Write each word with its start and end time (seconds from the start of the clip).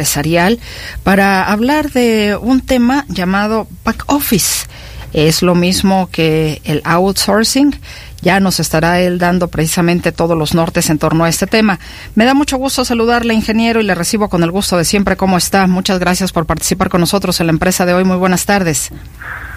Empresarial 0.00 0.58
para 1.04 1.44
hablar 1.44 1.90
de 1.90 2.38
un 2.40 2.62
tema 2.62 3.04
llamado 3.08 3.66
back 3.84 4.04
office. 4.06 4.66
Es 5.12 5.42
lo 5.42 5.54
mismo 5.54 6.08
que 6.10 6.62
el 6.64 6.80
outsourcing. 6.84 7.78
Ya 8.22 8.40
nos 8.40 8.60
estará 8.60 9.00
él 9.00 9.18
dando 9.18 9.48
precisamente 9.48 10.12
todos 10.12 10.38
los 10.38 10.54
nortes 10.54 10.88
en 10.88 10.98
torno 10.98 11.24
a 11.24 11.28
este 11.28 11.46
tema. 11.46 11.78
Me 12.14 12.24
da 12.24 12.32
mucho 12.32 12.56
gusto 12.56 12.84
saludarle, 12.84 13.34
ingeniero, 13.34 13.80
y 13.80 13.84
le 13.84 13.94
recibo 13.94 14.28
con 14.28 14.42
el 14.42 14.50
gusto 14.50 14.76
de 14.76 14.84
siempre. 14.84 15.16
¿Cómo 15.16 15.36
está? 15.36 15.66
Muchas 15.66 15.98
gracias 15.98 16.32
por 16.32 16.46
participar 16.46 16.88
con 16.88 17.00
nosotros 17.00 17.40
en 17.40 17.46
la 17.46 17.52
empresa 17.52 17.84
de 17.84 17.94
hoy. 17.94 18.04
Muy 18.04 18.16
buenas 18.16 18.46
tardes. 18.46 18.90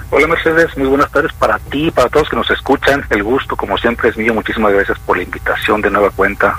Hola 0.09 0.27
Mercedes, 0.27 0.77
muy 0.77 0.87
buenas 0.87 1.11
tardes 1.11 1.33
para 1.33 1.57
ti, 1.59 1.89
para 1.91 2.09
todos 2.09 2.29
que 2.29 2.35
nos 2.35 2.49
escuchan. 2.51 3.03
El 3.09 3.23
gusto, 3.23 3.55
como 3.55 3.77
siempre, 3.77 4.09
es 4.09 4.17
mío. 4.17 4.33
Muchísimas 4.33 4.73
gracias 4.73 4.97
por 4.99 5.17
la 5.17 5.23
invitación 5.23 5.81
de 5.81 5.89
nueva 5.89 6.09
cuenta. 6.11 6.55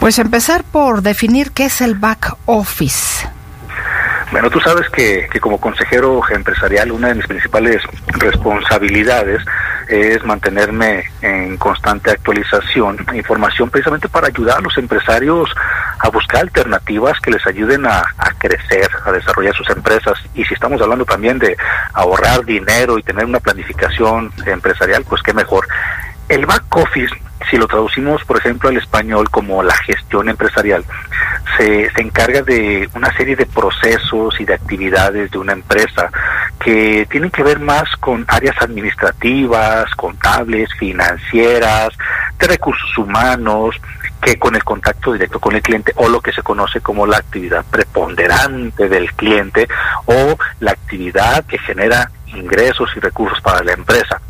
Pues 0.00 0.18
empezar 0.18 0.64
por 0.64 1.02
definir 1.02 1.52
qué 1.52 1.66
es 1.66 1.80
el 1.80 1.94
back 1.94 2.36
office. 2.46 3.28
Bueno, 4.30 4.50
tú 4.50 4.60
sabes 4.60 4.88
que, 4.90 5.26
que, 5.32 5.40
como 5.40 5.58
consejero 5.58 6.20
empresarial 6.30 6.92
una 6.92 7.08
de 7.08 7.14
mis 7.14 7.26
principales 7.26 7.82
responsabilidades 8.08 9.42
es 9.88 10.22
mantenerme 10.22 11.04
en 11.22 11.56
constante 11.56 12.10
actualización, 12.10 12.98
información 13.14 13.70
precisamente 13.70 14.06
para 14.06 14.26
ayudar 14.26 14.58
a 14.58 14.60
los 14.60 14.76
empresarios 14.76 15.50
a 16.00 16.10
buscar 16.10 16.42
alternativas 16.42 17.18
que 17.20 17.30
les 17.30 17.46
ayuden 17.46 17.86
a, 17.86 18.00
a 18.18 18.30
crecer, 18.36 18.90
a 19.06 19.12
desarrollar 19.12 19.54
sus 19.54 19.70
empresas. 19.70 20.18
Y 20.34 20.44
si 20.44 20.52
estamos 20.52 20.80
hablando 20.82 21.06
también 21.06 21.38
de 21.38 21.56
ahorrar 21.94 22.44
dinero 22.44 22.98
y 22.98 23.02
tener 23.02 23.24
una 23.24 23.40
planificación 23.40 24.30
empresarial, 24.44 25.04
pues 25.08 25.22
qué 25.22 25.32
mejor. 25.32 25.66
El 26.28 26.44
back 26.44 26.64
office 26.76 27.14
si 27.50 27.56
lo 27.56 27.66
traducimos, 27.66 28.24
por 28.24 28.38
ejemplo, 28.38 28.68
al 28.68 28.76
español 28.76 29.30
como 29.30 29.62
la 29.62 29.76
gestión 29.76 30.28
empresarial, 30.28 30.84
se, 31.56 31.90
se, 31.90 32.00
encarga 32.02 32.42
de 32.42 32.88
una 32.94 33.12
serie 33.16 33.36
de 33.36 33.46
procesos 33.46 34.38
y 34.40 34.44
de 34.44 34.54
actividades 34.54 35.30
de 35.30 35.38
una 35.38 35.52
empresa 35.52 36.10
que 36.60 37.06
tienen 37.10 37.30
que 37.30 37.42
ver 37.42 37.58
más 37.58 37.88
con 37.96 38.24
áreas 38.28 38.56
administrativas, 38.60 39.94
contables, 39.94 40.68
financieras, 40.78 41.90
de 42.38 42.46
recursos 42.46 42.96
humanos, 42.98 43.76
que 44.20 44.38
con 44.38 44.54
el 44.54 44.64
contacto 44.64 45.12
directo 45.12 45.40
con 45.40 45.54
el 45.54 45.62
cliente 45.62 45.92
o 45.96 46.08
lo 46.08 46.20
que 46.20 46.32
se 46.32 46.42
conoce 46.42 46.80
como 46.80 47.06
la 47.06 47.18
actividad 47.18 47.64
preponderante 47.70 48.88
del 48.88 49.12
cliente 49.14 49.68
o 50.06 50.36
la 50.60 50.72
actividad 50.72 51.44
que 51.44 51.58
genera 51.58 52.10
ingresos 52.26 52.90
y 52.96 53.00
recursos 53.00 53.40
para 53.40 53.62
la 53.62 53.72
empresa. 53.72 54.20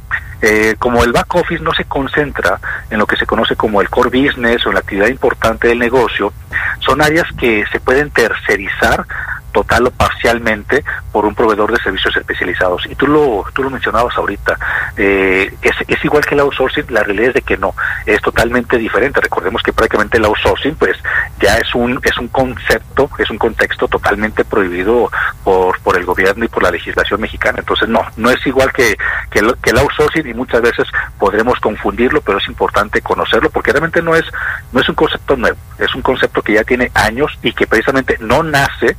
Eh, 0.41 0.76
como 0.78 1.03
el 1.03 1.12
back 1.12 1.34
office 1.34 1.62
no 1.62 1.72
se 1.75 1.84
concentra 1.84 2.60
en 2.91 2.99
lo 2.99 3.06
que 3.06 3.16
se 3.16 3.26
conoce 3.26 3.56
como 3.56 3.81
el 3.81 3.91
core 3.91 4.10
business 4.10 4.65
o 4.65 4.69
en 4.69 4.75
la 4.75 4.81
actividad 4.81 5.09
importante 5.09 5.69
del 5.69 5.78
negocio, 5.78 6.32
son 6.78 7.03
áreas 7.03 7.26
que 7.37 7.65
se 7.72 7.81
pueden 7.81 8.10
tercerizar 8.10 9.04
total 9.53 9.87
o 9.87 9.91
parcialmente 9.91 10.85
por 11.13 11.25
un 11.25 11.35
proveedor 11.35 11.73
de 11.73 11.83
servicios 11.83 12.17
especializados. 12.17 12.87
Y 12.87 12.95
tú 12.95 13.07
lo, 13.07 13.45
tú 13.55 13.63
lo 13.63 13.71
mencionabas 13.71 14.17
ahorita, 14.17 14.57
eh, 14.97 15.55
es, 15.63 15.75
es 15.87 16.05
igual 16.05 16.25
que 16.25 16.35
el 16.35 16.41
outsourcing, 16.41 16.87
la 16.91 17.03
realidad 17.03 17.29
es 17.29 17.35
de 17.35 17.43
que 17.43 17.57
no, 17.57 17.75
es 18.07 18.21
totalmente 18.23 18.79
diferente. 18.79 19.21
Recordemos 19.21 19.63
que 19.63 19.73
prácticamente 19.73 20.19
el 20.19 20.25
outsourcing 20.25 20.77
pues 20.77 20.97
ya 21.41 21.57
es 21.57 21.75
un, 21.75 22.01
es 22.03 22.17
un 22.19 22.29
concepto, 22.29 23.11
es 23.19 23.31
un 23.31 23.39
contexto 23.39 23.89
totalmente 23.89 24.45
prohibido 24.45 25.11
por, 25.45 25.81
por 25.81 25.97
el 25.97 26.05
gobierno 26.05 26.45
y 26.45 26.49
por 26.49 26.63
la 26.63 26.71
legislación 26.71 27.21
mexicana. 27.21 27.59
Entonces 27.61 27.89
no, 27.89 28.03
no 28.17 28.31
es 28.31 28.47
igual 28.47 28.73
que, 28.73 28.97
el, 29.33 29.57
que 29.63 29.71
el 29.71 29.79
outsourcing 29.79 30.27
y 30.27 30.35
muchas 30.35 30.63
veces 30.63 30.87
podremos 31.19 31.59
confundirlo, 31.61 32.21
pero 32.21 32.39
es 32.39 32.49
importante 32.49 33.01
conocerlo 33.01 33.51
porque 33.51 33.73
realmente 33.73 34.03
no 34.03 34.15
es, 34.15 34.25
no 34.73 34.81
es 34.81 34.89
un 34.89 34.95
concepto 34.95 35.37
nuevo, 35.37 35.57
es 35.79 35.95
un 35.95 36.03
concepto 36.03 36.43
que 36.43 36.55
ya 36.55 36.65
tiene 36.65 36.91
años 36.95 37.39
y 37.43 37.53
que 37.53 37.67
precisamente 37.67 38.17
no 38.21 38.43
nace 38.43 38.97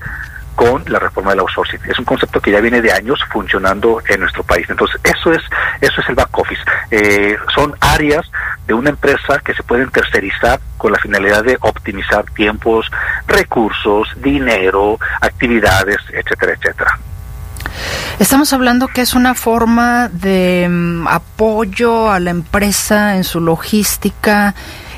con 0.59 0.83
la 0.87 0.99
reforma 0.99 1.29
del 1.29 1.39
outsourcing. 1.39 1.79
Es 1.87 1.97
un 1.99 2.03
concepto 2.03 2.41
que 2.41 2.51
ya 2.51 2.59
viene 2.59 2.81
de 2.81 2.91
años 2.91 3.17
funcionando 3.31 4.01
en 4.09 4.19
nuestro 4.19 4.43
país. 4.43 4.69
Entonces, 4.69 4.99
eso 5.05 5.31
es, 5.31 5.41
eso 5.79 6.01
es 6.01 6.09
el 6.09 6.15
back 6.15 6.37
office. 6.37 6.61
Eh, 6.91 7.37
son 7.55 7.73
áreas 7.79 8.29
de 8.67 8.73
una 8.73 8.89
empresa 8.89 9.39
que 9.39 9.53
se 9.53 9.63
pueden 9.63 9.89
tercerizar 9.89 10.59
con 10.77 10.91
la 10.91 10.99
finalidad 10.99 11.45
de 11.45 11.57
optimizar 11.61 12.25
tiempos, 12.31 12.91
recursos, 13.25 14.09
dinero, 14.17 14.99
actividades, 15.21 15.99
etcétera, 16.11 16.51
etcétera. 16.59 16.99
Estamos 18.19 18.51
hablando 18.51 18.89
que 18.89 18.99
es 18.99 19.13
una 19.13 19.35
forma 19.35 20.09
de 20.09 20.65
um, 20.67 21.07
apoyo 21.07 22.11
a 22.11 22.19
la 22.19 22.31
empresa 22.31 23.15
en 23.15 23.23
su 23.23 23.39
logística, 23.39 24.53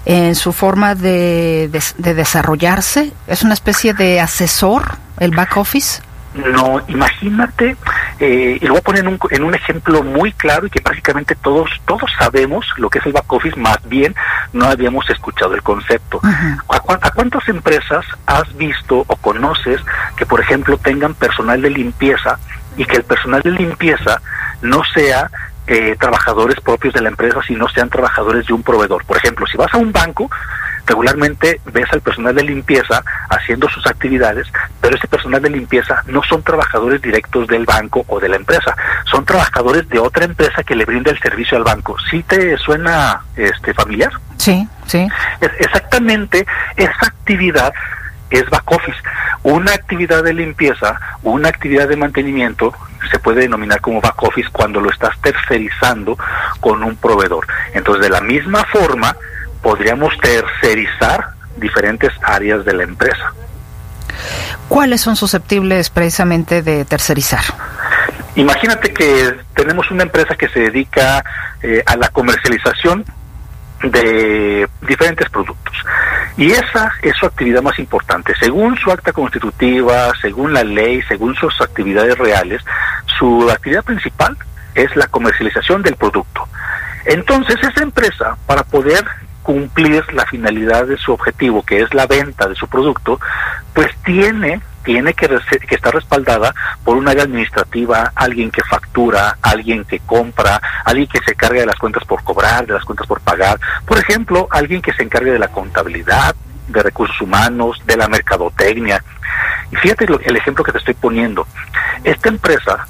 en 0.06 0.34
su 0.34 0.54
forma 0.54 0.96
de, 0.96 1.70
de 2.00 2.14
desarrollarse. 2.16 3.14
Es 3.28 3.44
una 3.44 3.54
especie 3.54 3.94
de 3.94 4.20
asesor 4.20 4.98
el 5.22 5.32
back 5.32 5.56
office? 5.56 6.02
No, 6.34 6.82
imagínate, 6.88 7.76
eh, 8.20 8.58
y 8.59 8.66
lo 8.66 8.74
voy 8.74 8.80
a 8.80 8.84
poner 8.84 9.02
en 9.02 9.09
un, 9.09 9.20
en 9.32 9.44
un, 9.44 9.54
ejemplo 9.54 10.02
muy 10.02 10.32
claro 10.32 10.66
y 10.66 10.70
que 10.70 10.80
prácticamente 10.80 11.36
todos 11.36 11.70
todos 11.86 12.09
sabemos 12.18 12.66
lo 12.78 12.90
que 12.90 13.00
es 13.00 13.06
el 13.06 13.12
back 13.12 13.32
office, 13.34 13.59
más 13.59 13.78
bien 13.84 14.16
no 14.54 14.66
habíamos 14.66 15.09
escuchado 15.09 15.54
el 15.54 15.62
concepto. 15.62 16.22
Uh 16.24 16.28
-huh. 16.28 16.62
¿A, 16.70 16.80
cu 16.80 16.94
¿A, 16.94 17.12
cuántas 17.12 17.48
empresas 17.50 18.06
has 18.26 18.56
visto 18.56 19.04
o 19.08 19.16
conoces 19.18 19.82
que, 20.16 20.26
por 20.26 20.40
ejemplo, 20.40 20.78
tengan 20.78 21.14
personal 21.16 21.62
de 21.62 21.70
limpieza 21.70 22.40
y 22.78 22.86
que 22.86 22.96
el 22.96 23.03
personal 23.03 23.42
de 23.42 23.52
limpieza 23.52 24.22
no 24.62 24.82
sea 24.94 25.30
eh, 25.68 25.96
trabajadores 26.00 26.59
propios 26.62 26.94
de 26.94 27.02
la 27.02 27.09
empresa, 27.09 27.40
sino 27.46 27.68
sean 27.68 27.90
trabajadores 27.90 28.48
de 28.48 28.53
un 28.53 28.64
proveedor? 28.64 29.03
Por 29.06 29.18
ejemplo, 29.18 29.46
si 29.48 29.58
vas 29.58 29.74
a 29.74 29.78
un 29.78 29.92
banco, 29.92 30.30
regularmente 30.91 31.62
ves 31.72 31.85
al 31.94 32.02
personal 32.02 32.35
de 32.35 32.44
limpieza 32.44 33.02
haciendo 33.29 33.69
sus 33.69 33.88
actividades, 33.88 34.46
pero 34.81 34.97
ese 34.97 35.07
personal 35.07 35.41
de 35.41 35.50
limpieza 35.50 36.03
no 36.07 36.22
son 36.22 36.44
trabajadores 36.44 37.02
directos 37.02 37.47
del 37.47 37.66
banco 37.66 38.03
o 38.07 38.19
de 38.19 38.28
la 38.28 38.35
empresa, 38.35 38.75
son 39.06 39.24
trabajadores 39.24 39.88
de 39.88 40.00
otra 40.00 40.25
empresa 40.25 40.63
que 40.63 40.75
le 40.75 40.84
brinda 40.84 41.12
el 41.12 41.19
servicio 41.19 41.57
al 41.57 41.63
banco. 41.63 41.96
¿Sí 42.09 42.24
te 42.24 42.57
suena 42.57 43.22
este 43.38 43.74
familiar? 43.74 44.12
Sí, 44.35 44.68
sí. 44.85 45.07
Es 45.40 45.52
exactamente 45.59 46.46
esa 46.75 47.08
actividad 47.08 47.73
es 48.29 48.50
back 48.50 48.69
office. 48.69 48.97
Una 49.44 49.73
actividad 49.73 50.23
de 50.23 50.34
limpieza, 50.34 51.00
una 51.23 51.47
actividad 51.47 51.88
de 51.88 51.96
mantenimiento 51.96 52.73
se 53.09 53.19
puede 53.19 53.41
denominar 53.41 53.79
como 53.79 54.02
back 54.02 54.22
office 54.23 54.49
cuando 54.52 54.82
lo 54.82 54.90
estás 54.90 55.20
tercerizando 55.22 56.17
con 56.59 56.84
un 56.84 56.96
proveedor. 56.97 57.47
Entonces, 57.73 58.03
de 58.03 58.09
la 58.09 58.22
misma 58.22 58.66
forma, 58.66 59.16
podríamos 59.61 60.13
tercerizar 60.17 61.29
diferentes 61.58 62.11
áreas 62.23 62.66
de 62.66 62.73
la 62.73 62.84
empresa. 62.84 63.34
¿Cuáles 64.67 65.02
son 65.02 65.16
susceptibles 65.16 65.90
precisamente 65.90 66.61
de 66.61 66.85
tercerizar? 66.85 67.43
Imagínate 68.35 68.93
que 68.93 69.35
tenemos 69.53 69.91
una 69.91 70.03
empresa 70.03 70.35
que 70.35 70.47
se 70.49 70.61
dedica 70.61 71.23
eh, 71.61 71.84
a 71.85 71.97
la 71.97 72.09
comercialización 72.09 73.03
de 73.84 74.67
diferentes 74.87 75.29
productos. 75.29 75.75
Y 76.37 76.52
esa 76.52 76.91
es 77.02 77.16
su 77.17 77.25
actividad 77.25 77.61
más 77.61 77.78
importante. 77.79 78.34
Según 78.40 78.78
su 78.78 78.91
acta 78.91 79.11
constitutiva, 79.11 80.13
según 80.22 80.53
la 80.53 80.63
ley, 80.63 81.02
según 81.03 81.35
sus 81.35 81.59
actividades 81.59 82.17
reales, 82.17 82.61
su 83.19 83.49
actividad 83.49 83.84
principal 83.84 84.37
es 84.75 84.96
la 84.96 85.08
comercialización 85.08 85.81
del 85.81 85.96
producto. 85.96 86.47
Entonces, 87.05 87.58
esa 87.61 87.84
empresa, 87.84 88.37
para 88.46 88.63
poder 88.63 89.03
cumplir 89.43 90.03
la 90.14 90.26
finalidad 90.26 90.85
de 90.85 90.97
su 90.97 91.14
objetivo, 91.14 91.64
que 91.64 91.82
es 91.82 91.93
la 91.93 92.08
venta 92.08 92.47
de 92.47 92.55
su 92.55 92.67
producto, 92.67 93.20
pues 93.73 93.90
tiene 94.03 94.61
tiene 94.84 95.14
que, 95.14 95.29
estar 95.70 95.93
respaldada 95.93 96.53
por 96.84 96.97
un 96.97 97.08
área 97.08 97.23
administrativa, 97.23 98.11
alguien 98.16 98.52
que 98.52 98.64
factura, 98.64 99.38
alguien 99.41 99.85
que 99.85 99.99
compra, 99.99 100.61
alguien 100.85 101.08
que 101.08 101.20
se 101.20 101.32
encargue 101.32 101.59
de 101.59 101.66
las 101.67 101.76
cuentas 101.76 102.03
por 102.05 102.23
cobrar, 102.23 102.66
de 102.66 102.73
las 102.73 102.84
cuentas 102.84 103.08
por 103.08 103.22
pagar. 103.22 103.59
Por 103.85 103.99
ejemplo, 103.99 104.47
alguien 104.49 104.82
que 104.82 104.93
se 104.93 105.03
encargue 105.03 105.32
de 105.32 105.40
la 105.40 105.49
contabilidad, 105.49 106.35
de 106.67 106.84
recursos 106.84 107.20
humanos, 107.22 107.82
de 107.85 107.97
la 107.97 108.08
mercadotecnia. 108.08 109.03
Y 109.72 109.76
fíjate 109.76 110.08
lo, 110.08 110.20
el 110.20 110.35
ejemplo 110.35 110.64
que 110.64 110.72
te 110.72 110.79
estoy 110.79 110.94
poniendo. 110.96 111.46
Esta 112.03 112.29
empresa 112.29 112.87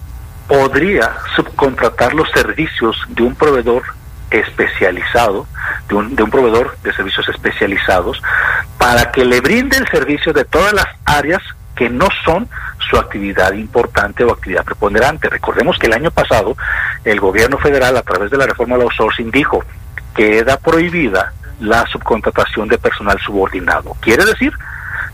podría 0.48 1.12
subcontratar 1.36 2.14
los 2.14 2.30
servicios 2.32 2.98
de 3.10 3.24
un 3.24 3.36
proveedor 3.36 3.84
especializado, 4.32 5.46
de 5.88 5.96
un, 5.96 6.16
de 6.16 6.24
un 6.24 6.32
proveedor 6.32 6.78
de 6.84 6.94
servicios 6.94 7.28
especializados, 7.30 8.22
para 8.78 9.12
que 9.12 9.26
le 9.26 9.42
brinde 9.42 9.78
el 9.78 9.88
servicio 9.90 10.34
de 10.34 10.46
todas 10.46 10.74
las 10.74 10.88
áreas 11.06 11.42
que 11.76 11.90
no 11.90 12.08
son 12.26 12.48
su 12.90 12.98
actividad 12.98 13.54
importante 13.54 14.24
o 14.24 14.32
actividad 14.32 14.64
preponderante. 14.64 15.30
Recordemos 15.30 15.78
que 15.78 15.88
el 15.88 15.94
año 15.94 16.12
pasado 16.12 16.56
el 17.06 17.20
gobierno 17.20 17.58
federal 17.58 17.98
a 17.98 18.04
través 18.04 18.32
de 18.32 18.38
la 18.38 18.46
reforma 18.46 18.76
del 18.76 18.84
outsourcing 18.84 19.32
dijo 19.32 19.64
que 20.16 20.40
era 20.40 20.58
prohibida 20.58 21.34
la 21.60 21.86
subcontratación 21.88 22.68
de 22.68 22.78
personal 22.78 23.20
subordinado. 23.20 23.96
Quiere 24.02 24.26
decir 24.26 24.52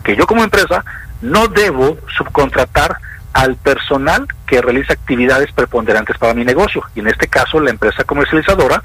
que 0.03 0.15
yo 0.15 0.25
como 0.25 0.43
empresa 0.43 0.83
no 1.21 1.47
debo 1.47 1.97
subcontratar 2.17 2.97
al 3.33 3.55
personal 3.55 4.27
que 4.45 4.61
realiza 4.61 4.93
actividades 4.93 5.51
preponderantes 5.51 6.17
para 6.17 6.33
mi 6.33 6.43
negocio. 6.43 6.83
Y 6.95 7.01
en 7.01 7.07
este 7.07 7.27
caso, 7.27 7.59
la 7.59 7.69
empresa 7.69 8.03
comercializadora, 8.03 8.81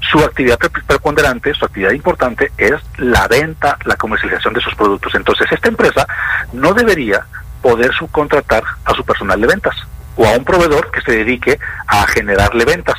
su 0.00 0.18
actividad 0.20 0.58
preponderante, 0.86 1.54
su 1.54 1.64
actividad 1.64 1.92
importante 1.92 2.52
es 2.56 2.74
la 2.98 3.26
venta, 3.28 3.78
la 3.84 3.96
comercialización 3.96 4.54
de 4.54 4.60
sus 4.60 4.74
productos. 4.74 5.14
Entonces, 5.14 5.50
esta 5.50 5.68
empresa 5.68 6.06
no 6.52 6.74
debería 6.74 7.26
poder 7.62 7.92
subcontratar 7.94 8.62
a 8.84 8.94
su 8.94 9.04
personal 9.04 9.40
de 9.40 9.46
ventas 9.46 9.74
o 10.16 10.26
a 10.26 10.32
un 10.32 10.44
proveedor 10.44 10.90
que 10.90 11.00
se 11.00 11.12
dedique 11.12 11.58
a 11.86 12.06
generarle 12.06 12.64
ventas 12.64 12.96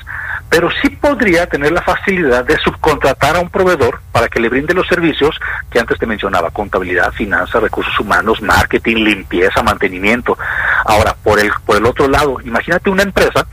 pero 0.49 0.69
sí 0.81 0.89
podría 0.89 1.47
tener 1.47 1.71
la 1.71 1.81
facilidad 1.81 2.45
de 2.45 2.57
subcontratar 2.57 3.35
a 3.35 3.39
un 3.39 3.49
proveedor 3.49 4.01
para 4.11 4.29
que 4.29 4.39
le 4.39 4.49
brinde 4.49 4.73
los 4.73 4.87
servicios 4.87 5.39
que 5.69 5.79
antes 5.79 5.99
te 5.99 6.05
mencionaba, 6.05 6.51
contabilidad, 6.51 7.11
finanzas, 7.11 7.61
recursos 7.61 7.99
humanos, 7.99 8.41
marketing, 8.41 8.97
limpieza, 8.97 9.61
mantenimiento. 9.61 10.37
Ahora, 10.85 11.15
por 11.21 11.39
el, 11.39 11.51
por 11.65 11.77
el 11.77 11.85
otro 11.85 12.07
lado, 12.07 12.37
imagínate 12.43 12.89
una 12.89 13.03
empresa 13.03 13.45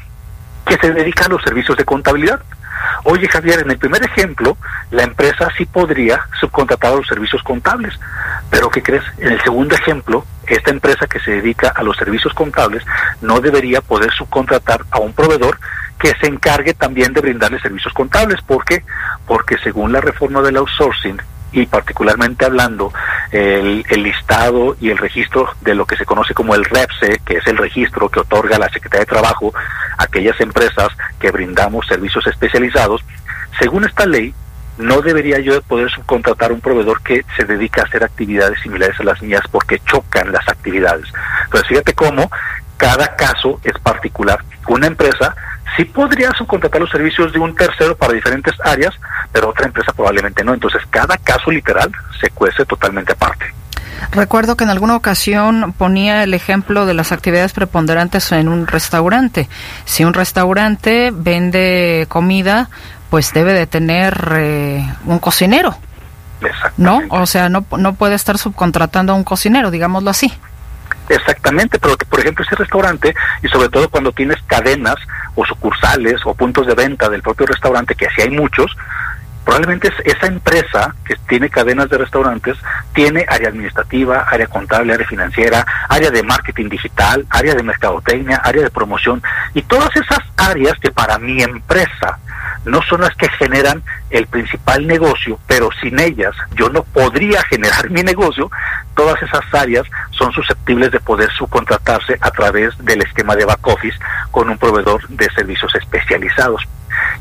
que 0.67 0.76
se 0.79 0.93
dedica 0.93 1.26
a 1.26 1.29
los 1.29 1.43
servicios 1.43 1.76
de 1.76 1.85
contabilidad. 1.85 2.41
Oye 3.05 3.29
Javier, 3.29 3.61
en 3.61 3.70
el 3.70 3.79
primer 3.79 4.02
ejemplo, 4.02 4.56
la 4.91 5.02
empresa 5.02 5.49
sí 5.56 5.67
podría 5.67 6.26
subcontratar 6.41 6.93
a 6.93 6.96
los 6.96 7.06
servicios 7.06 7.43
contables, 7.43 7.99
pero 8.50 8.70
¿qué 8.70 8.82
crees? 8.82 9.02
En 9.19 9.32
el 9.32 9.43
segundo 9.43 9.75
ejemplo, 9.75 10.25
esta 10.46 10.70
empresa 10.70 11.06
que 11.06 11.20
se 11.20 11.32
dedica 11.32 11.73
a 11.75 11.82
los 11.82 11.96
servicios 11.96 12.32
contables 12.35 12.85
no 13.20 13.41
debería 13.41 13.81
poder 13.81 14.12
subcontratar 14.12 14.85
a 14.91 15.00
un 15.00 15.12
proveedor 15.12 15.58
que 15.99 16.12
se 16.20 16.26
encargue 16.26 16.75
también 16.75 17.12
de 17.12 17.20
brindarle 17.20 17.61
servicios 17.61 17.93
contables. 17.93 18.41
¿Por 18.43 18.64
qué? 18.64 18.85
Porque 19.26 19.56
según 19.58 19.93
la 19.93 20.00
reforma 20.00 20.43
del 20.43 20.56
outsourcing, 20.56 21.20
y 21.52 21.67
particularmente 21.67 22.44
hablando 22.44 22.93
el, 23.31 23.85
el, 23.88 24.02
listado 24.02 24.76
y 24.81 24.91
el 24.91 24.99
registro 24.99 25.49
de 25.61 25.75
lo 25.75 25.87
que 25.87 25.96
se 25.96 26.05
conoce 26.05 26.35
como 26.35 26.55
el 26.55 26.64
REPSE, 26.64 27.20
que 27.25 27.37
es 27.37 27.46
el 27.46 27.56
registro 27.56 28.08
que 28.08 28.20
otorga 28.20 28.58
la 28.58 28.69
Secretaría 28.70 29.05
de 29.05 29.06
Trabajo 29.06 29.52
a 29.96 30.02
aquellas 30.02 30.41
empresas 30.41 30.88
que 31.20 31.31
brindamos 31.31 31.87
servicios 31.87 32.26
especializados, 32.26 33.05
según 33.58 33.85
esta 33.85 34.05
ley, 34.05 34.35
no 34.79 35.00
debería 35.02 35.38
yo 35.38 35.62
poder 35.62 35.91
subcontratar 35.91 36.52
un 36.52 36.61
proveedor 36.61 37.00
que 37.02 37.25
se 37.37 37.44
dedica 37.44 37.82
a 37.82 37.85
hacer 37.85 38.02
actividades 38.02 38.61
similares 38.61 38.99
a 38.99 39.05
las 39.05 39.23
mías 39.23 39.43
porque 39.50 39.81
chocan 39.87 40.32
las 40.32 40.49
actividades. 40.49 41.06
Entonces, 41.44 41.69
fíjate 41.69 41.94
cómo 41.94 42.31
cada 42.76 43.14
caso 43.14 43.61
es 43.62 43.79
particular. 43.79 44.43
Una 44.67 44.88
empresa 44.88 45.35
sí 45.76 45.84
podría 45.84 46.30
subcontratar 46.32 46.80
los 46.80 46.90
servicios 46.90 47.32
de 47.32 47.38
un 47.38 47.54
tercero 47.54 47.96
para 47.96 48.12
diferentes 48.12 48.54
áreas, 48.64 48.94
pero 49.32 49.50
otra 49.50 49.66
empresa 49.66 49.92
probablemente 49.92 50.44
no. 50.44 50.54
Entonces, 50.54 50.82
cada 50.90 51.16
caso 51.18 51.50
literal 51.50 51.90
se 52.20 52.30
cuece 52.30 52.64
totalmente 52.64 53.12
aparte. 53.12 53.46
Recuerdo 54.10 54.56
que 54.56 54.64
en 54.64 54.70
alguna 54.70 54.96
ocasión 54.96 55.74
ponía 55.76 56.22
el 56.22 56.34
ejemplo 56.34 56.86
de 56.86 56.94
las 56.94 57.12
actividades 57.12 57.52
preponderantes 57.52 58.30
en 58.32 58.48
un 58.48 58.66
restaurante. 58.66 59.48
Si 59.84 60.04
un 60.04 60.14
restaurante 60.14 61.10
vende 61.12 62.06
comida, 62.08 62.68
pues 63.10 63.32
debe 63.32 63.52
de 63.52 63.66
tener 63.66 64.32
eh, 64.36 64.86
un 65.06 65.18
cocinero. 65.18 65.76
¿No? 66.76 67.00
O 67.08 67.24
sea, 67.26 67.48
no, 67.48 67.64
no 67.78 67.94
puede 67.94 68.16
estar 68.16 68.36
subcontratando 68.36 69.12
a 69.12 69.16
un 69.16 69.24
cocinero, 69.24 69.70
digámoslo 69.70 70.10
así. 70.10 70.32
Exactamente, 71.08 71.78
pero 71.78 71.96
por 71.96 72.20
ejemplo 72.20 72.44
ese 72.44 72.56
restaurante, 72.56 73.14
y 73.42 73.48
sobre 73.48 73.68
todo 73.68 73.88
cuando 73.88 74.12
tienes 74.12 74.40
cadenas 74.46 74.96
o 75.34 75.44
sucursales 75.44 76.20
o 76.24 76.34
puntos 76.34 76.66
de 76.66 76.74
venta 76.74 77.08
del 77.08 77.22
propio 77.22 77.46
restaurante, 77.46 77.94
que 77.94 78.06
así 78.06 78.22
hay 78.22 78.30
muchos, 78.30 78.74
probablemente 79.44 79.92
esa 80.04 80.26
empresa 80.26 80.94
que 81.04 81.16
tiene 81.28 81.50
cadenas 81.50 81.90
de 81.90 81.98
restaurantes 81.98 82.56
tiene 82.94 83.26
área 83.28 83.48
administrativa, 83.48 84.20
área 84.20 84.46
contable, 84.46 84.94
área 84.94 85.06
financiera, 85.06 85.66
área 85.88 86.10
de 86.10 86.22
marketing 86.22 86.70
digital, 86.70 87.26
área 87.28 87.54
de 87.54 87.62
mercadotecnia, 87.62 88.36
área 88.36 88.62
de 88.62 88.70
promoción 88.70 89.22
y 89.52 89.62
todas 89.62 89.94
esas 89.96 90.20
áreas 90.36 90.78
que 90.80 90.90
para 90.90 91.18
mi 91.18 91.42
empresa 91.42 92.18
no 92.64 92.82
son 92.82 93.02
las 93.02 93.14
que 93.16 93.28
generan 93.31 93.82
el 94.11 94.26
principal 94.26 94.87
negocio, 94.87 95.38
pero 95.46 95.69
sin 95.81 95.99
ellas 95.99 96.34
yo 96.55 96.69
no 96.69 96.82
podría 96.82 97.43
generar 97.44 97.90
mi 97.90 98.02
negocio, 98.02 98.50
todas 98.94 99.22
esas 99.22 99.43
áreas 99.52 99.87
son 100.11 100.32
susceptibles 100.32 100.90
de 100.93 101.00
poder 101.00 101.31
subcontratarse 101.32 102.16
a 102.20 102.31
través 102.31 102.76
del 102.78 103.02
esquema 103.02 103.37
de 103.37 103.44
back 103.44 103.66
office 103.66 103.99
con 104.31 104.49
un 104.49 104.58
proveedor 104.58 105.06
de 105.08 105.31
servicios 105.32 105.75
especializados. 105.75 106.62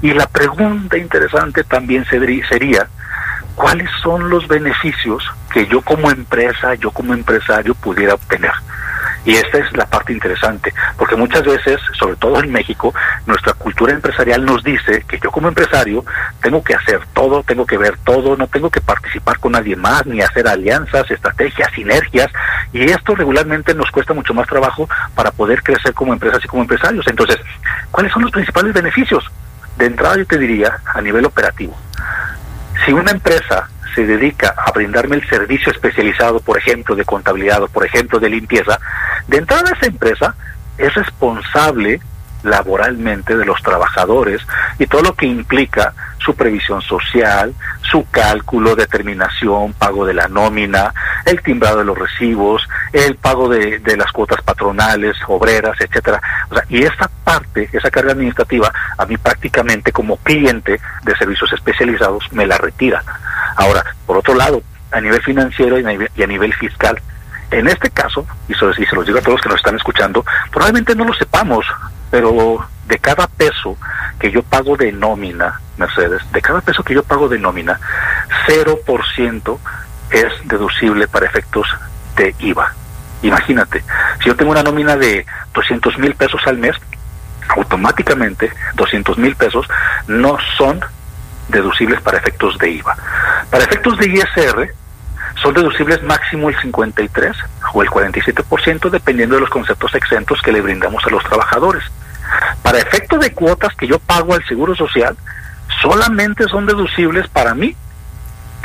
Y 0.02 0.14
la 0.14 0.28
pregunta 0.28 0.98
interesante 0.98 1.64
también 1.64 2.06
sería, 2.06 2.88
¿cuáles 3.56 3.90
son 4.02 4.30
los 4.30 4.48
beneficios 4.48 5.24
que 5.52 5.68
yo 5.68 5.82
como 5.82 6.12
empresa, 6.12 6.76
yo 6.76 6.92
como 6.92 7.14
empresario 7.14 7.74
pudiera 7.76 8.14
obtener? 8.14 8.52
Y 9.26 9.36
esta 9.36 9.58
es 9.60 9.72
la 9.78 9.86
parte 9.86 10.12
interesante, 10.12 10.74
porque 10.98 11.16
muchas 11.16 11.44
veces, 11.44 11.80
sobre 11.98 12.18
todo 12.18 12.44
en 12.44 12.52
México, 12.52 12.94
nuestra 13.26 13.54
cultura 13.54 13.94
empresarial 13.94 14.44
nos 14.44 14.64
dice 14.64 15.06
que 15.08 15.18
yo 15.20 15.32
como 15.32 15.48
empresario 15.48 16.04
tengo 16.42 16.62
que 16.62 16.76
hacer 16.76 17.00
todo, 17.14 17.42
tengo 17.44 17.66
que 17.66 17.78
ver 17.78 17.98
todo, 18.04 18.36
no 18.36 18.48
tengo 18.48 18.70
que 18.70 18.82
participar 18.82 19.40
con 19.40 19.54
nadie 19.54 19.78
más, 19.78 20.06
ni 20.06 20.22
hacer 20.22 20.48
alianzas, 20.48 21.10
estrategias, 21.10 21.72
sinergias, 21.74 22.28
y 22.74 22.84
esto 22.84 23.16
regularmente 23.16 23.74
nos 23.74 23.90
cuesta 23.92 24.14
mucho 24.14 24.34
más 24.34 24.48
trabajo 24.48 24.90
para 25.16 25.32
poder 25.32 25.64
crecer 25.64 25.94
como 25.94 26.12
empresas 26.12 26.44
y 26.44 26.48
como 26.48 26.64
empresarios. 26.64 27.08
Entonces, 27.08 27.38
¿cuáles 27.92 28.12
son 28.12 28.24
los 28.24 28.32
principales 28.32 28.74
beneficios? 28.74 29.24
De 29.78 29.86
entrada 29.86 30.18
yo 30.18 30.26
te 30.26 30.38
diría, 30.38 30.80
a 30.94 31.02
nivel 31.02 31.26
operativo, 31.26 31.78
si 32.86 32.92
una 32.92 33.12
empresa 33.12 33.70
se 33.96 34.06
dedica 34.06 34.56
a 34.58 34.72
brindarme 34.72 35.16
el 35.16 35.30
servicio 35.30 35.72
especializado, 35.72 36.40
por 36.40 36.58
ejemplo, 36.58 36.96
de 36.96 37.06
contabilidad 37.06 37.62
o, 37.64 37.68
por 37.68 37.86
ejemplo, 37.86 38.20
de 38.20 38.30
limpieza, 38.30 38.80
de 39.28 39.38
entrada 39.38 39.72
esa 39.72 39.88
empresa 39.88 40.36
es 40.78 40.94
responsable 40.94 42.02
laboralmente 42.44 43.38
de 43.38 43.46
los 43.46 43.62
trabajadores 43.62 44.42
y 44.78 44.86
todo 44.86 45.02
lo 45.02 45.16
que 45.16 45.26
implica 45.26 45.94
su 46.24 46.36
previsión 46.36 46.82
social, 46.82 47.54
su 47.82 48.06
cálculo, 48.10 48.76
determinación, 48.76 49.74
pago 49.74 50.06
de 50.06 50.14
la 50.14 50.28
nómina, 50.28 50.94
el 51.26 51.42
timbrado 51.42 51.80
de 51.80 51.86
los 51.86 51.98
recibos, 51.98 52.68
el 52.92 53.16
pago 53.16 53.50
de, 53.50 53.82
las 53.98 54.12
cuotas 54.12 54.42
patronales, 54.42 55.16
obreras, 55.28 55.80
etcétera. 55.80 56.22
O 56.50 56.56
sea, 56.56 56.64
y 56.70 56.84
esa 56.84 57.10
parte, 57.24 57.70
esa 57.72 57.92
carga 57.92 58.14
administrativa, 58.14 58.72
a 58.98 59.06
mí 59.06 59.18
prácticamente 59.18 59.92
como 59.92 60.18
cliente 60.18 60.80
de 61.04 61.16
servicios 61.16 61.52
especializados 61.54 62.32
me 62.32 62.48
la 62.48 62.58
retira. 62.58 63.04
Ahora, 63.56 63.84
por 64.06 64.18
otro 64.18 64.34
lado, 64.34 64.62
a 64.92 65.02
nivel 65.02 65.22
financiero 65.22 65.80
y 65.80 66.24
a 66.24 66.28
nivel, 66.28 66.54
fiscal, 66.54 67.02
en 67.54 67.68
este 67.68 67.90
caso, 67.92 68.26
y 68.48 68.54
se, 68.56 68.66
los 68.66 69.06
digo 69.06 69.20
a 69.20 69.22
todos 69.22 69.36
los 69.36 69.42
que 69.42 69.50
nos 69.50 69.58
están 69.58 69.76
escuchando, 69.76 70.26
probablemente 70.52 70.96
no 70.96 71.06
lo 71.06 71.14
sepamos, 71.14 71.66
pero 72.10 72.66
de 72.88 72.98
cada 72.98 73.28
peso 73.28 73.78
que 74.20 74.32
yo 74.32 74.42
pago 74.44 74.76
de 74.76 74.92
nómina, 74.92 75.62
Mercedes, 75.78 76.22
de 76.32 76.42
cada 76.42 76.62
peso 76.62 76.84
que 76.84 76.96
yo 76.96 77.04
pago 77.04 77.30
de 77.30 77.38
nómina, 77.38 77.80
0% 78.48 79.60
es 80.12 80.48
deducible 80.48 81.08
para 81.08 81.28
efectos 81.28 81.68
de 82.16 82.36
IVA. 82.40 82.74
Imagínate, 83.22 83.84
si 84.20 84.26
yo 84.26 84.36
tengo 84.36 84.52
una 84.52 84.64
nómina 84.64 84.96
de 84.98 85.26
200 85.54 85.98
mil 86.00 86.16
pesos 86.16 86.42
al 86.46 86.58
mes, 86.58 86.76
automáticamente 87.50 88.52
200 88.76 89.18
mil 89.18 89.36
pesos 89.36 89.68
no 90.08 90.38
son 90.58 90.82
deducibles 91.50 92.02
para 92.02 92.18
efectos 92.18 92.58
de 92.58 92.70
IVA. 92.72 92.96
Para 93.50 93.64
efectos 93.64 93.98
de 93.98 94.08
ISR, 94.08 94.74
son 95.44 95.54
deducibles 95.54 96.02
máximo 96.04 96.50
el 96.50 96.60
53 96.60 97.36
o 97.74 97.84
el 97.84 97.90
47% 97.90 98.90
dependiendo 98.90 99.36
de 99.36 99.42
los 99.42 99.50
conceptos 99.50 99.94
exentos 99.94 100.42
que 100.42 100.54
le 100.54 100.62
brindamos 100.62 101.06
a 101.06 101.10
los 101.10 101.24
trabajadores. 101.24 101.84
Para 102.64 102.80
efecto 102.80 103.20
de 103.20 103.34
cuotas 103.34 103.76
que 103.76 103.86
yo 103.86 104.00
pago 104.00 104.34
al 104.34 104.46
Seguro 104.46 104.74
Social, 104.74 105.18
solamente 105.82 106.46
son 106.48 106.66
deducibles 106.66 107.28
para 107.28 107.54
mí 107.54 107.76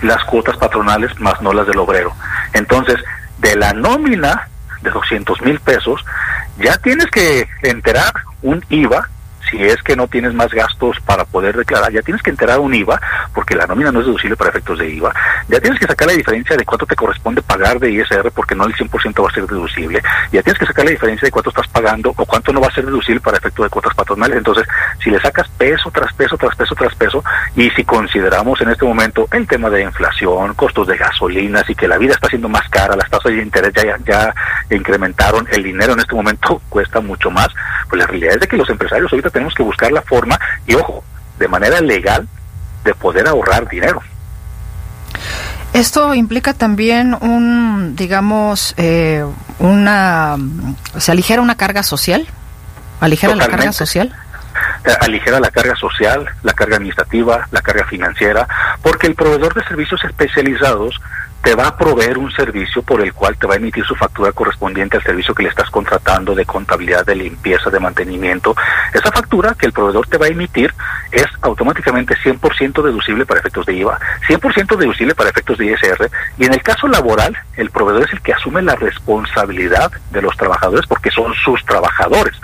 las 0.02 0.22
cuotas 0.24 0.56
patronales 0.56 1.18
más 1.18 1.42
no 1.42 1.52
las 1.52 1.66
del 1.66 1.78
obrero. 1.78 2.14
Entonces, 2.52 2.96
de 3.38 3.56
la 3.56 3.72
nómina 3.72 4.48
de 4.82 4.90
200 4.90 5.42
mil 5.42 5.58
pesos, 5.58 6.04
ya 6.58 6.78
tienes 6.78 7.06
que 7.06 7.48
enterar 7.62 8.12
un 8.42 8.64
IVA 8.68 9.08
si 9.50 9.62
es 9.62 9.82
que 9.82 9.96
no 9.96 10.08
tienes 10.08 10.34
más 10.34 10.52
gastos 10.52 10.98
para 11.00 11.24
poder 11.24 11.56
declarar, 11.56 11.92
ya 11.92 12.02
tienes 12.02 12.22
que 12.22 12.30
enterar 12.30 12.60
un 12.60 12.74
IVA, 12.74 13.00
porque 13.34 13.54
la 13.54 13.66
nómina 13.66 13.92
no 13.92 14.00
es 14.00 14.06
deducible 14.06 14.36
para 14.36 14.50
efectos 14.50 14.78
de 14.78 14.88
IVA, 14.90 15.14
ya 15.48 15.60
tienes 15.60 15.78
que 15.78 15.86
sacar 15.86 16.08
la 16.08 16.14
diferencia 16.14 16.56
de 16.56 16.64
cuánto 16.64 16.86
te 16.86 16.96
corresponde 16.96 17.42
pagar 17.42 17.78
de 17.78 17.90
ISR, 17.90 18.30
porque 18.32 18.54
no 18.54 18.64
el 18.64 18.74
100% 18.74 19.22
va 19.22 19.28
a 19.28 19.32
ser 19.32 19.46
deducible, 19.46 20.02
ya 20.32 20.42
tienes 20.42 20.58
que 20.58 20.66
sacar 20.66 20.84
la 20.84 20.90
diferencia 20.90 21.26
de 21.26 21.32
cuánto 21.32 21.50
estás 21.50 21.68
pagando 21.68 22.10
o 22.10 22.24
cuánto 22.24 22.52
no 22.52 22.60
va 22.60 22.68
a 22.68 22.74
ser 22.74 22.84
deducible 22.84 23.20
para 23.20 23.38
efectos 23.38 23.64
de 23.64 23.70
cuotas 23.70 23.94
patronales. 23.94 24.38
Entonces, 24.38 24.66
si 25.02 25.10
le 25.10 25.20
sacas 25.20 25.48
peso 25.56 25.90
tras 25.90 26.12
peso, 26.12 26.36
tras 26.36 26.54
peso, 26.56 26.74
tras 26.74 26.94
peso, 26.94 27.24
y 27.56 27.70
si 27.70 27.84
consideramos 27.84 28.60
en 28.60 28.70
este 28.70 28.84
momento 28.84 29.26
el 29.32 29.46
tema 29.46 29.70
de 29.70 29.82
inflación, 29.82 30.54
costos 30.54 30.86
de 30.86 30.96
gasolinas 30.96 31.68
y 31.68 31.74
que 31.74 31.88
la 31.88 31.98
vida 31.98 32.14
está 32.14 32.28
siendo 32.28 32.48
más 32.48 32.68
cara, 32.68 32.96
las 32.96 33.10
tasas 33.10 33.32
de 33.32 33.42
interés 33.42 33.72
ya, 33.74 33.96
ya 34.04 34.34
incrementaron, 34.70 35.46
el 35.52 35.62
dinero 35.62 35.92
en 35.92 36.00
este 36.00 36.14
momento 36.14 36.60
cuesta 36.68 37.00
mucho 37.00 37.30
más, 37.30 37.48
pues 37.88 38.00
la 38.00 38.06
realidad 38.06 38.34
es 38.34 38.40
de 38.40 38.48
que 38.48 38.56
los 38.56 38.68
empresarios 38.70 39.12
ahorita 39.12 39.27
tenemos 39.30 39.54
que 39.54 39.62
buscar 39.62 39.92
la 39.92 40.02
forma, 40.02 40.38
y 40.66 40.74
ojo, 40.74 41.04
de 41.38 41.48
manera 41.48 41.80
legal, 41.80 42.28
de 42.84 42.94
poder 42.94 43.28
ahorrar 43.28 43.68
dinero. 43.68 44.00
Esto 45.72 46.14
implica 46.14 46.54
también 46.54 47.14
un, 47.20 47.94
digamos, 47.94 48.74
eh, 48.78 49.24
una, 49.58 50.36
se 50.96 51.12
aligera 51.12 51.42
una 51.42 51.56
carga 51.56 51.82
social, 51.82 52.26
aligera 53.00 53.34
la 53.34 53.48
carga 53.48 53.72
social 53.72 54.14
eh, 54.84 54.94
aligera 55.00 55.40
la 55.40 55.50
carga 55.50 55.76
social, 55.76 56.26
la 56.42 56.52
carga 56.52 56.76
administrativa, 56.76 57.46
la 57.50 57.60
carga 57.60 57.84
financiera, 57.86 58.46
porque 58.82 59.06
el 59.06 59.14
proveedor 59.14 59.54
de 59.54 59.64
servicios 59.64 60.02
especializados 60.04 61.00
te 61.42 61.54
va 61.54 61.68
a 61.68 61.76
proveer 61.76 62.18
un 62.18 62.30
servicio 62.32 62.82
por 62.82 63.00
el 63.00 63.12
cual 63.12 63.36
te 63.36 63.46
va 63.46 63.54
a 63.54 63.56
emitir 63.56 63.84
su 63.84 63.94
factura 63.94 64.32
correspondiente 64.32 64.96
al 64.96 65.02
servicio 65.02 65.34
que 65.34 65.44
le 65.44 65.48
estás 65.48 65.70
contratando 65.70 66.34
de 66.34 66.44
contabilidad, 66.44 67.06
de 67.06 67.14
limpieza, 67.14 67.70
de 67.70 67.80
mantenimiento. 67.80 68.54
Esa 68.92 69.10
factura 69.12 69.54
que 69.58 69.66
el 69.66 69.72
proveedor 69.72 70.06
te 70.08 70.18
va 70.18 70.26
a 70.26 70.30
emitir 70.30 70.74
es 71.12 71.26
automáticamente 71.42 72.16
100% 72.16 72.82
deducible 72.82 73.24
para 73.24 73.40
efectos 73.40 73.66
de 73.66 73.74
IVA, 73.74 73.98
100% 74.28 74.76
deducible 74.76 75.14
para 75.14 75.30
efectos 75.30 75.58
de 75.58 75.66
ISR 75.66 76.10
y 76.38 76.44
en 76.44 76.54
el 76.54 76.62
caso 76.62 76.88
laboral 76.88 77.36
el 77.56 77.70
proveedor 77.70 78.06
es 78.06 78.12
el 78.12 78.20
que 78.20 78.32
asume 78.32 78.60
la 78.62 78.74
responsabilidad 78.74 79.90
de 80.10 80.22
los 80.22 80.36
trabajadores 80.36 80.86
porque 80.86 81.10
son 81.10 81.32
sus 81.34 81.64
trabajadores. 81.64 82.34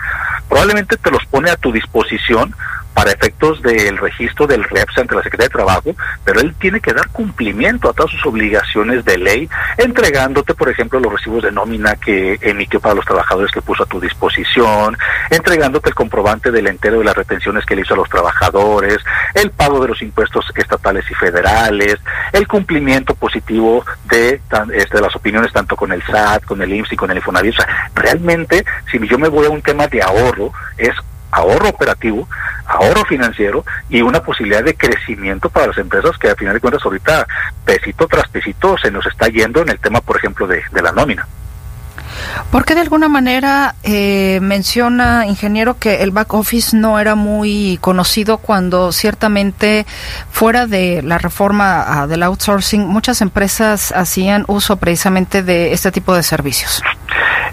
Probablemente 0.49 0.97
te 0.97 1.11
los 1.11 1.25
pone 1.27 1.51
a 1.51 1.57
tu 1.57 1.73
disposición 1.73 2.55
para 2.95 3.11
efectos 3.11 3.61
del 3.61 3.99
registro 3.99 4.47
del 4.47 4.65
REPS 4.65 4.99
ante 4.99 5.15
la 5.15 5.23
Secretaría 5.23 5.49
de 5.49 5.55
Trabajo, 5.55 5.95
pero 6.25 6.41
él 6.41 6.55
tiene 6.59 6.81
que 6.81 6.93
dar 6.93 7.09
cumplimiento 7.11 7.91
a 7.91 7.93
todas 7.93 8.13
sus 8.13 8.25
obligaciones 8.25 9.05
de 9.05 9.19
ley, 9.19 9.49
entregándote, 9.77 10.55
por 10.55 10.69
ejemplo, 10.69 11.01
los 11.01 11.13
recibos 11.13 11.43
de 11.43 11.53
nómina 11.53 11.97
que 11.97 12.39
emitió 12.41 12.81
para 12.81 12.95
los 12.95 13.05
trabajadores 13.05 13.51
que 13.51 13.61
puso 13.61 13.83
a 13.83 13.87
tu 13.87 14.01
disposición, 14.01 14.97
entregándote 15.31 15.89
el 15.89 15.95
comprobante 15.95 16.51
del 16.51 16.69
entero 16.69 16.99
de 17.01 17.05
las 17.05 17.17
retenciones 17.17 17.67
que 17.67 17.75
le 17.75 17.83
hizo 17.83 17.95
a 17.95 17.99
los 17.99 18.09
trabajadores, 18.09 18.99
el 19.35 19.51
pago 19.51 19.81
de 19.81 19.89
los 19.89 20.01
impuestos 20.01 20.47
estatales 20.55 21.05
y 21.11 21.15
federales, 21.15 21.97
el 22.33 22.47
cumplimiento 22.47 23.15
positivo 23.15 23.85
de, 24.05 24.41
este, 24.75 24.97
de 24.97 25.03
las 25.03 25.17
opiniones 25.17 25.53
tanto 25.53 25.77
con 25.77 25.93
el 25.93 26.03
SAT, 26.05 26.45
con 26.45 26.63
el 26.63 26.73
IMSS 26.73 26.93
y 26.93 26.97
con 26.97 27.11
el 27.11 27.17
Infonavit. 27.17 27.55
O 27.55 27.63
sea, 27.63 27.91
realmente, 27.95 28.65
si 28.91 28.99
yo 29.09 29.19
me 29.19 29.29
voy 29.29 29.47
a 29.47 29.51
un 29.51 29.63
tema 29.63 29.87
de 29.89 30.03
ahorro, 30.03 30.53
es 30.77 30.95
ahorro 31.35 31.69
operativo, 31.69 32.29
ahorro 32.85 33.05
financiero 33.05 33.65
y 33.89 34.03
una 34.03 34.23
posibilidad 34.23 34.63
de 34.63 34.75
crecimiento 34.75 35.49
para 35.51 35.69
las 35.69 35.79
empresas 35.79 36.17
que 36.19 36.29
al 36.29 36.37
final 36.37 36.55
de 36.55 36.61
cuentas 36.61 36.85
ahorita 36.85 37.27
pesito 37.65 38.07
tras 38.07 38.29
pesito 38.29 38.77
se 38.79 38.91
nos 38.91 39.07
está 39.07 39.29
yendo 39.29 39.63
en 39.63 39.71
el 39.71 39.79
tema, 39.79 40.01
por 40.01 40.17
ejemplo, 40.17 40.47
de, 40.47 40.63
la 40.83 40.93
nómina. 40.93 41.27
Porque 42.51 42.75
de 42.75 42.83
alguna 42.83 43.09
manera 43.09 43.75
eh, 43.83 44.39
menciona, 44.41 45.27
ingeniero, 45.27 45.79
que 45.79 46.03
el 46.03 46.11
back 46.11 46.33
office 46.35 46.77
no 46.77 46.99
era 46.99 47.15
muy 47.15 47.79
conocido 47.81 48.39
cuando 48.39 48.93
ciertamente 48.93 49.87
fuera 50.31 50.67
de 50.67 51.03
la 51.03 51.19
reforma 51.19 51.85
ah, 51.87 52.07
del 52.07 52.23
outsourcing, 52.23 52.87
muchas 52.87 53.21
empresas 53.21 53.93
hacían 53.93 54.45
uso 54.47 54.77
precisamente 54.77 55.43
de 55.43 55.73
este 55.73 55.91
tipo 55.91 56.15
de 56.15 56.23
servicios? 56.23 56.83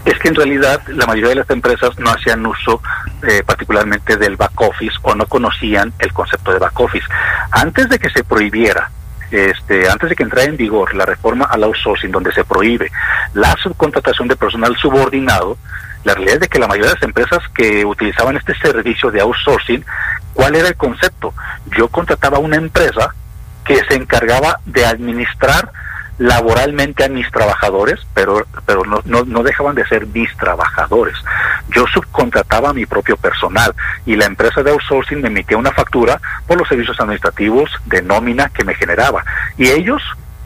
es 0.06 0.18
que 0.20 0.30
en 0.30 0.36
realidad 0.36 0.82
la 0.88 1.06
mayoría 1.06 1.30
de 1.30 1.36
las 1.36 1.50
empresas 1.50 1.98
no 2.00 2.10
hacían 2.12 2.46
uso 2.46 2.82
eh, 3.28 3.44
particularmente 3.46 4.18
del 4.18 4.36
back 4.36 4.60
office 4.60 4.98
o 5.02 5.16
no 5.16 5.26
conocían 5.26 5.94
el 6.00 6.14
concepto 6.14 6.52
de 6.52 6.60
back 6.60 6.80
office. 6.80 7.06
Antes 7.52 7.90
de 7.90 8.00
que 8.00 8.10
se 8.10 8.24
prohibiera 8.24 8.90
este, 9.32 9.90
antes 9.90 10.10
de 10.10 10.16
que 10.16 10.24
entrara 10.24 10.50
en 10.50 10.58
vigor 10.58 10.94
la 10.94 11.06
reforma 11.06 11.46
al 11.46 11.64
outsourcing, 11.64 12.12
donde 12.12 12.34
se 12.34 12.44
prohíbe 12.44 12.92
la 13.34 13.56
subcontratación 13.64 14.28
de 14.28 14.36
personal 14.36 14.76
subordinado, 14.76 15.58
la 16.04 16.14
realidad 16.14 16.36
es 16.36 16.42
de 16.42 16.48
que 16.50 16.60
la 16.60 16.68
mayoría 16.68 16.90
de 16.90 16.96
las 16.96 17.04
empresas 17.04 17.40
que 17.56 17.86
utilizaban 17.86 18.36
este 18.36 18.54
servicio 18.56 19.10
de 19.10 19.22
outsourcing, 19.22 19.86
¿cuál 20.34 20.56
era 20.56 20.68
el 20.68 20.76
concepto? 20.76 21.34
Yo 21.78 21.88
contrataba 21.88 22.40
una 22.40 22.58
empresa 22.58 23.14
que 23.64 23.78
se 23.86 23.96
encargaba 23.96 24.60
de 24.66 24.86
administrar 24.86 25.72
laboralmente 26.18 27.04
a 27.04 27.10
mis 27.10 27.30
trabajadores, 27.32 28.00
pero, 28.14 28.46
pero 28.66 28.84
no, 28.84 29.02
no, 29.06 29.24
no 29.24 29.44
dejaban 29.44 29.76
de 29.76 29.88
ser 29.88 30.06
mis 30.08 30.36
trabajadores. 30.38 31.16
Yo 31.70 31.86
subcontrataba 31.88 32.70
a 32.70 32.74
mi 32.74 32.86
propio 32.86 33.18
personal 33.18 33.74
y 34.06 34.16
la 34.16 34.26
empresa 34.26 34.64
de 34.64 34.72
outsourcing 34.72 35.22
me 35.22 35.28
emitía 35.28 35.58
una 35.58 35.72
factura 35.72 36.20
por 36.48 36.58
los 36.58 36.68
servicios 36.68 37.00
administrativos 37.00 37.72
de 37.86 38.02
nómina 38.02 38.50
que 38.50 38.64
me 38.64 38.74
generaba. 38.74 39.24
Y 39.58 39.70
ellos 39.70 40.02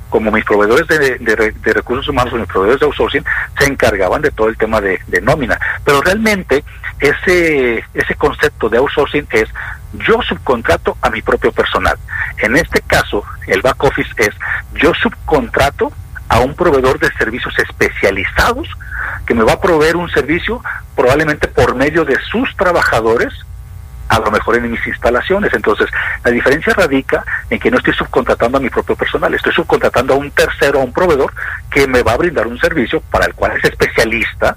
como 0.10 0.31
mis 0.31 0.45
proveedores 0.45 0.88
de, 0.88 1.17
de, 1.17 1.74
recursos 1.74 2.07
humanos 2.07 2.31
o 2.34 2.38
mis 2.38 2.48
proveedores 2.48 2.79
de 2.79 2.86
outsourcing 2.86 3.25
se 3.57 3.65
encargaban 3.65 4.22
de 4.22 4.31
todo 4.31 4.48
el 4.48 4.55
tema 4.55 4.79
de, 4.79 5.00
de, 5.07 5.19
nómina. 5.19 5.60
Pero 5.84 6.01
realmente 6.01 6.63
ese, 7.00 7.84
ese 7.93 8.15
concepto 8.15 8.69
de 8.69 8.77
outsourcing 8.77 9.27
es 9.31 9.50
yo 9.93 10.22
subcontrato 10.22 10.98
a 11.01 11.10
mi 11.10 11.22
propio 11.22 11.51
personal. 11.51 11.98
En 12.38 12.55
este 12.55 12.81
caso, 12.81 13.25
el 13.48 13.62
back 13.62 13.84
office 13.84 14.10
es 14.17 14.29
yo 14.74 14.93
subcontrato 14.93 15.91
a 16.29 16.39
un 16.39 16.55
proveedor 16.55 17.00
de 17.00 17.12
servicios 17.13 17.53
especializados 17.60 18.67
que 19.25 19.34
me 19.34 19.44
va 19.44 19.53
a 19.53 19.62
proveer 19.62 19.96
un 19.96 20.10
servicio 20.10 20.62
probablemente 20.96 21.48
por 21.48 21.75
medio 21.75 22.05
de 22.05 22.17
sus 22.20 22.55
trabajadores 22.58 23.34
a 24.08 24.20
lo 24.20 24.32
mejor 24.32 24.55
en 24.55 24.72
mis 24.72 24.86
instalaciones. 24.86 25.53
Entonces, 25.53 25.89
la 26.24 26.32
diferencia 26.32 26.74
radica 26.74 27.24
en 27.50 27.60
que 27.60 27.72
no 27.72 27.77
estoy 27.77 27.94
subcontratando 27.94 28.58
a 28.58 28.62
mi 28.62 28.70
propio 28.70 28.96
personal, 28.96 29.34
estoy 29.34 29.53
subcontratando 29.53 30.13
a 30.13 30.17
un 30.17 30.32
tercero, 30.32 30.79
a 30.79 30.84
un 30.84 30.94
proveedor 30.94 31.34
que 31.70 31.88
me 31.88 32.03
va 32.03 32.13
a 32.13 32.17
brindar 32.17 32.48
un 32.48 32.60
servicio 32.60 33.01
para 33.01 33.25
el 33.25 33.34
cual 33.34 33.53
es 33.58 33.63
especialista 33.63 34.55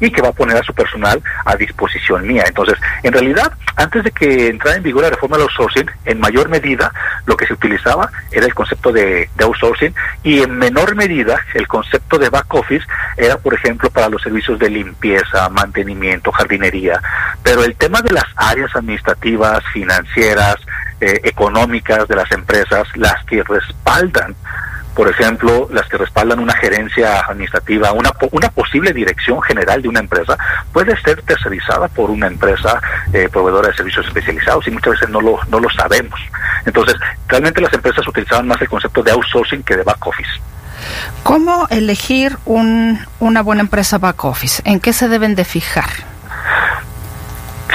y 0.00 0.10
que 0.10 0.22
va 0.22 0.28
a 0.28 0.32
poner 0.32 0.56
a 0.56 0.62
su 0.62 0.74
personal 0.74 1.22
a 1.44 1.56
disposición 1.56 2.26
mía. 2.26 2.44
Entonces, 2.46 2.78
en 3.02 3.12
realidad, 3.12 3.52
antes 3.76 4.04
de 4.04 4.10
que 4.10 4.48
entrara 4.48 4.76
en 4.76 4.82
vigor 4.82 5.02
la 5.02 5.10
reforma 5.10 5.36
del 5.36 5.44
outsourcing, 5.44 5.90
en 6.04 6.20
mayor 6.20 6.48
medida 6.48 6.92
lo 7.26 7.36
que 7.36 7.46
se 7.46 7.52
utilizaba 7.52 8.10
era 8.30 8.46
el 8.46 8.54
concepto 8.54 8.92
de, 8.92 9.28
outsourcing 9.40 9.94
y 10.22 10.40
en 10.42 10.56
menor 10.56 10.94
medida 10.94 11.38
el 11.54 11.66
concepto 11.68 12.18
de 12.18 12.28
back 12.28 12.52
office 12.54 12.86
era, 13.16 13.38
por 13.38 13.54
ejemplo, 13.54 13.90
para 13.90 14.08
los 14.08 14.22
servicios 14.22 14.58
de 14.58 14.70
limpieza, 14.70 15.48
mantenimiento, 15.48 16.32
jardinería. 16.32 17.00
Pero 17.42 17.64
el 17.64 17.76
tema 17.76 18.02
de 18.02 18.12
las 18.12 18.26
áreas 18.36 18.74
administrativas, 18.74 19.62
financieras, 19.72 20.56
eh, 21.00 21.20
económicas 21.22 22.08
de 22.08 22.16
las 22.16 22.30
empresas, 22.32 22.88
las 22.96 23.24
que 23.24 23.42
respaldan 23.44 24.34
por 24.98 25.08
ejemplo, 25.08 25.68
las 25.70 25.86
que 25.86 25.96
respaldan 25.96 26.40
una 26.40 26.54
gerencia 26.54 27.20
administrativa, 27.20 27.92
una, 27.92 28.10
una 28.32 28.48
posible 28.48 28.92
dirección 28.92 29.40
general 29.42 29.80
de 29.80 29.88
una 29.88 30.00
empresa, 30.00 30.36
puede 30.72 31.00
ser 31.02 31.22
tercerizada 31.22 31.86
por 31.86 32.10
una 32.10 32.26
empresa 32.26 32.82
eh, 33.12 33.28
proveedora 33.30 33.68
de 33.68 33.76
servicios 33.76 34.04
especializados 34.08 34.66
y 34.66 34.72
muchas 34.72 34.94
veces 34.94 35.10
no 35.10 35.20
lo, 35.20 35.38
no 35.50 35.60
lo 35.60 35.70
sabemos. 35.70 36.18
Entonces, 36.66 36.96
realmente 37.28 37.60
las 37.60 37.72
empresas 37.72 38.08
utilizaban 38.08 38.48
más 38.48 38.60
el 38.60 38.68
concepto 38.68 39.04
de 39.04 39.12
outsourcing 39.12 39.62
que 39.62 39.76
de 39.76 39.84
back 39.84 40.04
office. 40.04 40.30
¿Cómo 41.22 41.68
elegir 41.70 42.36
un, 42.44 42.98
una 43.20 43.42
buena 43.42 43.60
empresa 43.60 43.98
back 43.98 44.24
office? 44.24 44.62
¿En 44.64 44.80
qué 44.80 44.92
se 44.92 45.06
deben 45.06 45.36
de 45.36 45.44
fijar? 45.44 45.90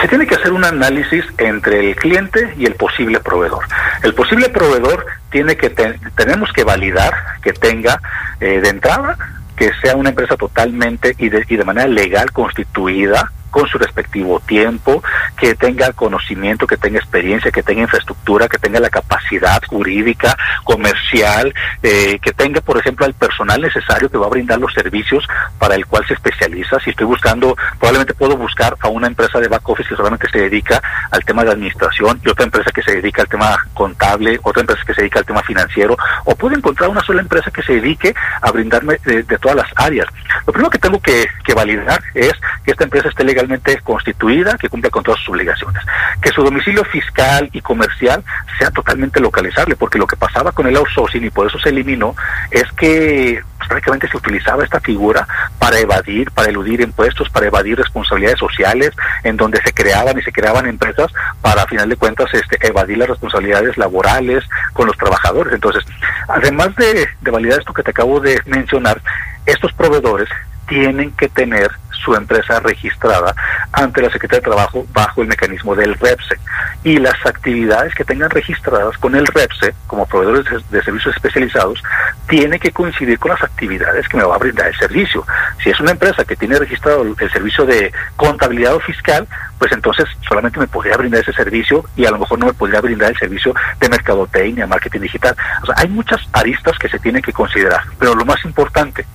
Se 0.01 0.07
tiene 0.07 0.25
que 0.25 0.35
hacer 0.35 0.51
un 0.51 0.65
análisis 0.65 1.23
entre 1.37 1.89
el 1.89 1.95
cliente 1.95 2.53
y 2.57 2.65
el 2.65 2.75
posible 2.75 3.19
proveedor. 3.19 3.63
El 4.01 4.13
posible 4.13 4.49
proveedor 4.49 5.05
tiene 5.29 5.55
que 5.55 5.69
tenemos 5.69 6.51
que 6.51 6.63
validar 6.63 7.13
que 7.41 7.53
tenga 7.53 7.99
eh, 8.39 8.59
de 8.61 8.69
entrada 8.69 9.17
que 9.55 9.71
sea 9.81 9.95
una 9.95 10.09
empresa 10.09 10.35
totalmente 10.35 11.15
y 11.17 11.29
de, 11.29 11.45
y 11.47 11.55
de 11.55 11.63
manera 11.63 11.87
legal 11.87 12.31
constituida 12.31 13.31
con 13.53 13.67
su 13.67 13.77
respectivo 13.77 14.39
tiempo, 14.39 15.03
que 15.37 15.53
tenga 15.53 15.93
conocimiento, 15.93 16.65
que 16.65 16.75
tenga 16.75 16.97
experiencia, 16.97 17.51
que 17.51 17.61
tenga 17.61 17.83
infraestructura, 17.83 18.47
que 18.47 18.57
tenga 18.57 18.79
la 18.79 18.89
capacidad 18.89 19.61
jurídica, 19.67 20.35
comercial, 20.63 21.53
eh, 21.83 22.17
que 22.19 22.33
tenga, 22.33 22.61
por 22.61 22.79
ejemplo, 22.79 23.05
el 23.05 23.13
personal 23.13 23.61
necesario 23.61 24.09
que 24.09 24.17
va 24.17 24.25
a 24.25 24.29
brindar 24.29 24.57
los 24.57 24.73
servicios 24.73 25.27
para 25.59 25.75
el 25.75 25.85
cual 25.85 26.03
se 26.07 26.15
especializa. 26.15 26.79
Si 26.79 26.89
estoy 26.89 27.05
buscando, 27.05 27.55
probablemente 27.77 28.15
puedo 28.15 28.35
buscar 28.35 28.75
a 28.79 28.87
una 28.87 29.05
empresa 29.05 29.39
de 29.39 29.47
back 29.47 29.69
office 29.69 29.87
que 29.87 29.95
solamente 29.95 30.27
se 30.31 30.39
dedica 30.39 30.81
al 31.11 31.23
tema 31.23 31.43
de 31.43 31.51
administración 31.51 32.19
y 32.25 32.29
otra 32.29 32.45
empresa 32.45 32.71
que 32.71 32.81
se 32.81 32.95
dedica 32.95 33.21
al 33.21 33.29
tema 33.29 33.55
contable, 33.75 34.39
otra 34.41 34.61
empresa 34.61 34.81
que 34.83 34.95
se 34.95 35.01
dedica 35.01 35.19
al 35.19 35.25
tema 35.25 35.43
financiero, 35.43 35.95
o 36.25 36.35
puedo 36.35 36.55
encontrar 36.55 36.89
una 36.89 37.03
sola 37.03 37.21
empresa 37.21 37.51
que 37.51 37.61
se 37.61 37.73
dedique 37.73 38.15
a 38.41 38.51
brindarme 38.51 38.97
de, 39.05 39.23
todas 39.37 39.57
las 39.57 39.71
áreas. 39.75 40.07
Lo 40.47 40.53
primero 40.53 40.71
que 40.71 40.79
tengo 40.79 40.99
que, 40.99 41.27
que 41.45 41.53
validar 41.53 42.01
es 42.15 42.33
que 42.65 42.71
esta 42.71 42.85
empresa 42.85 43.09
esté 43.09 43.23
legalmente 43.43 43.79
constituida, 43.83 44.57
que 44.57 44.69
cumpla 44.69 44.89
con 44.89 45.03
todas 45.03 45.19
sus 45.19 45.29
obligaciones, 45.29 45.83
que 46.21 46.29
su 46.29 46.43
domicilio 46.43 46.83
fiscal 46.85 47.49
y 47.51 47.61
comercial 47.61 48.23
sea 48.57 48.71
totalmente 48.71 49.19
localizable, 49.19 49.75
porque 49.75 49.97
lo 49.97 50.07
que 50.07 50.15
pasaba 50.15 50.51
con 50.51 50.67
el 50.67 50.75
outsourcing 50.75 51.23
y 51.23 51.29
por 51.29 51.47
eso 51.47 51.59
se 51.59 51.69
eliminó 51.69 52.15
es 52.51 52.71
que 52.73 53.41
pues, 53.57 53.69
prácticamente 53.69 54.07
se 54.07 54.17
utilizaba 54.17 54.63
esta 54.63 54.79
figura 54.79 55.27
para 55.59 55.79
evadir, 55.79 56.31
para 56.31 56.49
eludir 56.49 56.81
impuestos, 56.81 57.29
para 57.29 57.47
evadir 57.47 57.77
responsabilidades 57.77 58.39
sociales, 58.39 58.91
en 59.23 59.37
donde 59.37 59.61
se 59.61 59.73
creaban 59.73 60.17
y 60.17 60.21
se 60.21 60.31
creaban 60.31 60.65
empresas 60.67 61.11
para, 61.41 61.63
a 61.63 61.67
final 61.67 61.89
de 61.89 61.95
cuentas, 61.95 62.33
este, 62.33 62.57
evadir 62.65 62.97
las 62.97 63.09
responsabilidades 63.09 63.77
laborales 63.77 64.43
con 64.73 64.87
los 64.87 64.97
trabajadores. 64.97 65.53
Entonces, 65.53 65.83
además 66.27 66.75
de, 66.75 67.07
de 67.21 67.31
validar 67.31 67.59
esto 67.59 67.73
que 67.73 67.83
te 67.83 67.91
acabo 67.91 68.19
de 68.19 68.41
mencionar, 68.45 69.01
estos 69.45 69.73
proveedores 69.73 70.29
tienen 70.67 71.11
que 71.11 71.29
tener 71.29 71.69
su 72.03 72.15
empresa 72.15 72.59
registrada 72.59 73.35
ante 73.71 74.01
la 74.01 74.09
Secretaría 74.09 74.39
de 74.39 74.51
Trabajo 74.51 74.85
bajo 74.93 75.21
el 75.21 75.27
mecanismo 75.27 75.75
del 75.75 75.95
REPSE. 75.95 76.37
Y 76.83 76.97
las 76.97 77.25
actividades 77.25 77.95
que 77.95 78.03
tengan 78.03 78.29
registradas 78.29 78.97
con 78.97 79.15
el 79.15 79.25
REPSE 79.25 79.73
como 79.87 80.05
proveedores 80.05 80.45
de, 80.69 80.83
servicios 80.83 81.15
especializados 81.15 81.81
tiene 82.27 82.59
que 82.59 82.71
coincidir 82.71 83.19
con 83.19 83.31
las 83.31 83.43
actividades 83.43 84.07
que 84.07 84.17
me 84.17 84.23
va 84.23 84.35
a 84.35 84.39
brindar 84.39 84.67
el 84.67 84.75
servicio. 84.75 85.25
Si 85.63 85.69
es 85.69 85.79
una 85.79 85.91
empresa 85.91 86.25
que 86.25 86.35
tiene 86.35 86.59
registrado 86.59 87.03
el 87.03 87.31
servicio 87.31 87.65
de 87.65 87.91
contabilidad 88.15 88.75
o 88.75 88.79
fiscal, 88.79 89.27
pues 89.57 89.71
entonces 89.71 90.05
solamente 90.27 90.59
me 90.59 90.67
podría 90.67 90.97
brindar 90.97 91.21
ese 91.21 91.31
servicio 91.31 91.85
y 91.95 92.05
a 92.05 92.11
lo 92.11 92.19
mejor 92.19 92.39
no 92.39 92.47
me 92.47 92.53
podría 92.53 92.81
brindar 92.81 93.11
el 93.11 93.17
servicio 93.17 93.53
de 93.79 93.89
mercadotecnia, 93.89 94.67
marketing 94.67 95.01
digital. 95.01 95.35
O 95.61 95.65
sea, 95.65 95.75
hay 95.77 95.87
muchas 95.87 96.21
aristas 96.33 96.77
que 96.77 96.89
se 96.89 96.99
tienen 96.99 97.21
que 97.21 97.31
considerar, 97.31 97.81
pero 97.97 98.15
lo 98.15 98.25
más 98.25 98.43
importante, 98.43 99.05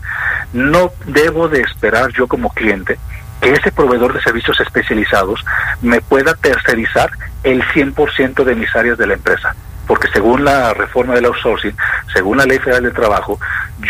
no 0.52 0.92
debo 1.06 1.48
de 1.48 1.60
esperar 1.60 2.10
yo 2.12 2.26
como 2.26 2.48
cliente 2.50 2.77
que 2.84 2.98
ese 3.40 3.70
proveedor 3.72 4.12
de 4.12 4.22
servicios 4.22 4.58
especializados 4.60 5.44
me 5.80 6.00
pueda 6.00 6.34
tercerizar 6.34 7.10
el 7.44 7.62
100% 7.62 8.44
de 8.44 8.54
mis 8.54 8.74
áreas 8.74 8.98
de 8.98 9.06
la 9.06 9.14
empresa. 9.14 9.54
Porque 9.86 10.08
según 10.12 10.44
la 10.44 10.74
reforma 10.74 11.14
del 11.14 11.26
outsourcing, 11.26 11.74
según 12.12 12.38
la 12.38 12.44
ley 12.44 12.58
federal 12.58 12.82
de 12.82 12.90
trabajo, 12.90 13.38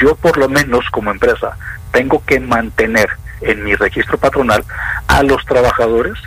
yo 0.01 0.15
por 0.15 0.37
lo 0.37 0.49
menos 0.49 0.89
como 0.91 1.11
empresa 1.11 1.57
tengo 1.91 2.23
que 2.25 2.39
mantener 2.39 3.09
en 3.41 3.65
mi 3.65 3.75
registro 3.75 4.19
patronal 4.19 4.65
a 5.09 5.23
los 5.23 5.45
trabajadores 5.45 6.19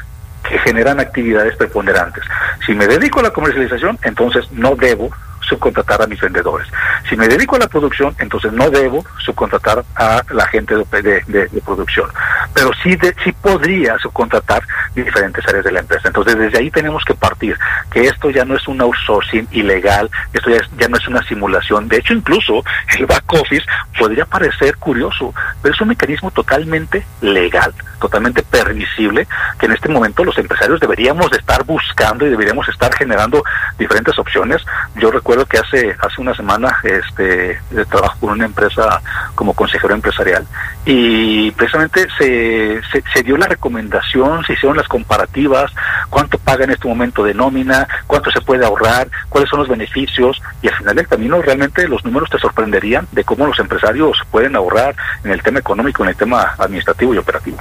que 0.48 0.58
generan 0.60 1.00
actividades 1.00 1.56
preponderantes. 1.56 2.24
Si 2.66 2.74
me 2.74 2.88
dedico 2.88 3.20
a 3.20 3.24
la 3.24 3.32
comercialización, 3.32 3.98
entonces 4.04 4.52
no 4.52 4.76
debo 4.76 5.12
subcontratar 5.52 6.02
a 6.02 6.08
mis 6.08 6.20
vendedores. 6.20 6.68
Si 7.10 7.16
me 7.18 7.28
dedico 7.28 7.58
a 7.58 7.60
la 7.60 7.68
producción, 7.68 8.16
entonces 8.20 8.54
no 8.54 8.70
debo 8.70 9.06
subcontratar 9.24 9.84
a 9.96 10.24
la 10.32 10.48
gente 10.48 10.76
de, 10.76 11.22
de, 11.28 11.62
producción. 11.66 12.10
Pero 12.54 12.72
sí, 12.82 12.96
de, 12.96 13.14
sí 13.24 13.34
podría 13.34 13.98
subcontratar 14.00 14.64
diferentes 14.96 15.46
áreas 15.48 15.66
de 15.66 15.72
la 15.74 15.82
empresa. 15.82 16.08
Entonces 16.08 16.38
desde 16.38 16.58
ahí 16.58 16.72
tenemos 16.72 17.04
que 17.04 17.14
partir, 17.14 17.58
que 17.92 18.06
esto 18.06 18.30
ya 18.30 18.46
no 18.46 18.56
es 18.56 18.68
un 18.68 18.82
outsourcing 18.82 19.48
ilegal, 19.52 20.10
esto 20.34 20.50
ya, 20.50 20.62
ya 20.78 20.88
no 20.88 20.98
es 20.98 21.08
una 21.08 21.22
simulación. 21.24 21.88
De 21.88 21.98
hecho, 21.98 22.14
incluso 22.14 22.64
el 22.98 23.06
back 23.06 23.32
office 23.34 23.66
podría 23.98 24.26
parecer 24.26 24.78
curioso, 24.78 25.34
pero 25.62 25.76
es 25.76 25.82
un 25.82 25.90
mecanismo 25.90 26.32
totalmente 26.32 27.06
legal, 27.22 27.74
totalmente 28.00 28.42
permisible, 28.42 29.28
que 29.60 29.66
en 29.66 29.74
este 29.74 29.90
momento 29.90 30.24
los 30.24 30.38
empresarios 30.38 30.80
deberíamos 30.80 31.30
de 31.30 31.38
estar 31.38 31.66
buscando 31.66 32.26
y 32.26 32.30
deberíamos 32.30 32.68
estar 32.70 32.94
generando 32.96 33.44
diferentes 33.82 34.18
opciones. 34.18 34.64
Yo 34.96 35.12
recuerdo 35.12 35.46
que 35.46 35.58
hace 35.58 35.96
hace 36.00 36.22
una 36.22 36.34
semana 36.34 36.78
este 36.84 37.60
trabajo 37.90 38.18
con 38.20 38.32
una 38.32 38.46
empresa 38.46 39.02
como 39.36 39.54
consejero 39.54 39.94
empresarial 39.94 40.46
y 40.86 41.52
precisamente 41.52 42.08
se, 42.18 42.82
se, 43.14 43.24
dio 43.24 43.38
la 43.38 43.48
recomendación, 43.48 44.44
se 44.46 44.54
hicieron 44.54 44.78
las 44.78 44.88
comparativas, 44.88 45.72
cuánto 46.10 46.38
paga 46.38 46.64
en 46.64 46.72
este 46.72 46.88
momento 46.88 47.24
de 47.24 47.34
nómina, 47.34 47.88
cuánto 48.08 48.32
se 48.32 48.42
puede 48.42 48.66
ahorrar, 48.66 49.10
cuáles 49.30 49.50
son 49.50 49.60
los 49.60 49.70
beneficios 49.70 50.42
y 50.62 50.68
al 50.68 50.76
final 50.76 50.96
del 50.96 51.08
camino 51.08 51.42
realmente 51.42 51.88
los 51.88 52.04
números 52.06 52.30
te 52.30 52.40
sorprenderían 52.40 53.08
de 53.12 53.24
cómo 53.24 53.46
los 53.48 53.60
empresarios 53.60 54.18
pueden 54.32 54.56
ahorrar 54.56 54.96
en 55.24 55.32
el 55.32 55.42
tema 55.42 55.60
económico, 55.60 56.04
en 56.04 56.10
el 56.10 56.16
tema 56.16 56.56
administrativo 56.58 57.14
y 57.14 57.18
operativo. 57.18 57.58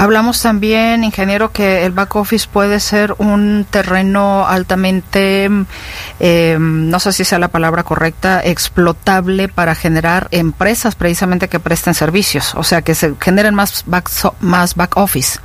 Hablamos 0.00 0.40
también, 0.40 1.04
ingeniero, 1.04 1.52
que 1.52 1.84
el 1.84 1.92
back 1.92 2.16
office 2.16 2.48
puede 2.50 2.80
ser 2.80 3.14
un 3.18 3.66
terreno 3.68 4.46
altamente, 4.48 5.50
eh, 6.18 6.56
no 6.58 6.98
sé 7.00 7.12
si 7.12 7.22
sea 7.22 7.38
la 7.38 7.48
palabra 7.48 7.82
correcta, 7.82 8.40
explotable 8.42 9.48
para 9.48 9.74
generar 9.74 10.28
empresas 10.30 10.94
precisamente 10.94 11.48
que 11.48 11.60
presten 11.60 11.92
servicios, 11.92 12.54
o 12.54 12.64
sea, 12.64 12.80
que 12.80 12.94
se 12.94 13.14
generen 13.20 13.54
más 13.54 13.84
back, 13.84 14.08
más 14.40 14.74
back 14.74 14.96
office. 14.96 15.38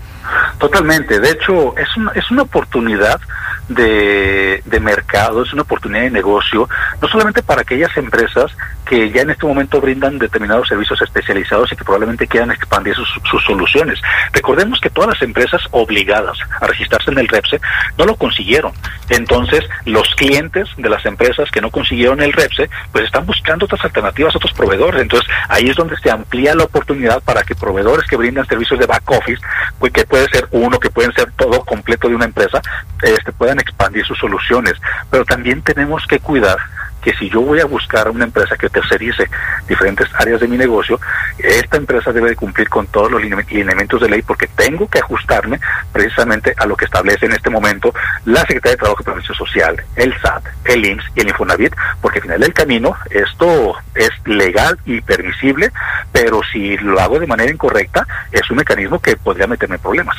Totalmente, 0.58 1.20
de 1.20 1.32
hecho, 1.32 1.78
es 1.78 1.89
una, 1.98 2.13
es 2.13 2.32
una 2.32 2.44
oportunidad 2.44 3.20
de, 3.69 4.62
de 4.65 4.80
mercado, 4.80 5.43
es 5.43 5.54
una 5.54 5.63
oportunidad 5.63 6.04
de 6.04 6.12
negocio, 6.12 6.69
no 7.01 7.08
solamente 7.08 7.43
para 7.43 7.62
aquellas 7.62 7.95
empresas 7.97 8.56
que 8.86 9.12
ya 9.12 9.21
en 9.21 9.32
este 9.32 9.45
momento 9.45 9.82
brindan 9.82 10.19
determinados 10.19 10.67
servicios 10.67 11.01
especializados 11.01 11.71
y 11.71 11.75
que 11.75 11.84
probablemente 11.84 12.28
quieran 12.28 12.51
expandir 12.51 12.93
sus, 12.95 13.10
sus, 13.30 13.43
soluciones. 13.43 13.99
Recordemos 14.32 14.80
que 14.80 14.89
todas 14.89 15.10
las 15.13 15.21
empresas 15.21 15.62
obligadas 15.71 16.38
a 16.62 16.67
registrarse 16.67 17.12
en 17.12 17.17
el 17.17 17.28
REPSE 17.28 17.60
no 17.97 18.06
lo 18.06 18.15
consiguieron. 18.15 18.71
Entonces, 19.10 19.63
los 19.86 20.08
clientes 20.15 20.69
de 20.78 20.89
las 20.89 21.06
empresas 21.06 21.49
que 21.51 21.62
no 21.62 21.71
consiguieron 21.71 22.21
el 22.21 22.34
REPSE, 22.34 22.69
pues 22.91 23.06
están 23.06 23.25
buscando 23.25 23.65
otras 23.65 23.84
alternativas, 23.84 24.36
otros 24.36 24.54
proveedores. 24.54 25.01
Entonces, 25.01 25.28
ahí 25.49 25.67
es 25.67 25.75
donde 25.75 25.97
se 25.97 26.12
amplía 26.12 26.56
la 26.56 26.65
oportunidad 26.65 27.21
para 27.23 27.43
que 27.43 27.56
proveedores 27.56 28.08
que 28.08 28.17
brindan 28.17 28.45
servicios 28.45 28.80
de 28.80 28.86
back 28.86 29.10
office, 29.10 29.41
pues 29.80 29.91
que 29.91 30.06
puede 30.06 30.28
ser 30.28 30.47
uno, 30.51 30.80
que 30.80 30.89
pueden 30.89 31.13
ser 31.13 31.32
todo 31.32 31.62
completo 31.62 32.08
de 32.08 32.15
una 32.15 32.25
empresa, 32.25 32.62
este, 33.01 33.32
puedan 33.32 33.55
expandir 33.60 34.06
sus 34.06 34.18
soluciones. 34.18 34.74
Pero 35.10 35.26
también 35.26 35.62
tenemos 35.62 36.06
que 36.08 36.20
cuidar 36.20 36.58
que 37.06 37.13
si 37.13 37.30
yo 37.30 37.39
voy 37.39 37.60
a 37.60 37.65
buscar 37.65 38.10
una 38.10 38.26
empresa 38.26 38.58
que 38.58 38.68
tercerice 38.68 39.30
diferentes 39.68 40.10
áreas 40.15 40.41
de 40.41 40.48
mi 40.48 40.58
negocio, 40.58 41.00
esta 41.38 41.78
empresa 41.78 42.12
debe 42.12 42.30
de 42.30 42.36
cumplir 42.36 42.68
con 42.68 42.88
todos 42.88 43.12
los 43.12 43.22
lineamientos 43.22 44.02
de 44.02 44.10
ley 44.10 44.24
porque 44.24 44.48
tengo 44.48 44.89
que 44.89 44.98
ajustarme 44.98 45.60
precisamente 45.94 46.56
a 46.58 46.65
lo 46.65 46.76
que 46.76 46.86
establece 46.86 47.28
en 47.28 47.34
este 47.34 47.52
momento 47.52 47.94
la 48.26 48.41
Secretaría 48.41 48.72
de 48.72 48.78
Trabajo 48.78 49.02
y 49.02 49.06
Previsión 49.06 49.38
Social, 49.38 49.84
el 49.96 50.20
SAT, 50.20 50.46
el 50.65 50.84
IMSS 50.84 51.12
y 51.13 51.20
el 51.22 51.30
Infonavit, 51.30 51.76
porque 52.02 52.18
al 52.18 52.24
final 52.24 52.39
del 52.39 52.54
camino 52.54 52.98
esto 53.12 53.76
es 53.94 54.10
legal 54.26 54.80
y 54.86 55.00
permisible, 55.02 55.72
pero 56.12 56.41
si 56.52 56.76
lo 56.78 57.00
hago 57.00 57.20
de 57.20 57.28
manera 57.28 57.52
incorrecta, 57.52 58.08
es 58.32 58.50
un 58.50 58.58
mecanismo 58.58 59.00
que 59.00 59.15
podría 59.15 59.46
meterme 59.46 59.76
en 59.76 59.82
problemas. 59.82 60.18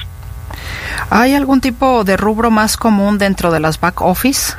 ¿Hay 1.11 1.35
algún 1.35 1.61
tipo 1.61 2.04
de 2.04 2.16
rubro 2.16 2.50
más 2.50 2.76
común 2.76 3.18
dentro 3.18 3.50
de 3.50 3.61
las 3.61 3.80
back 3.80 4.00
office? 4.00 4.54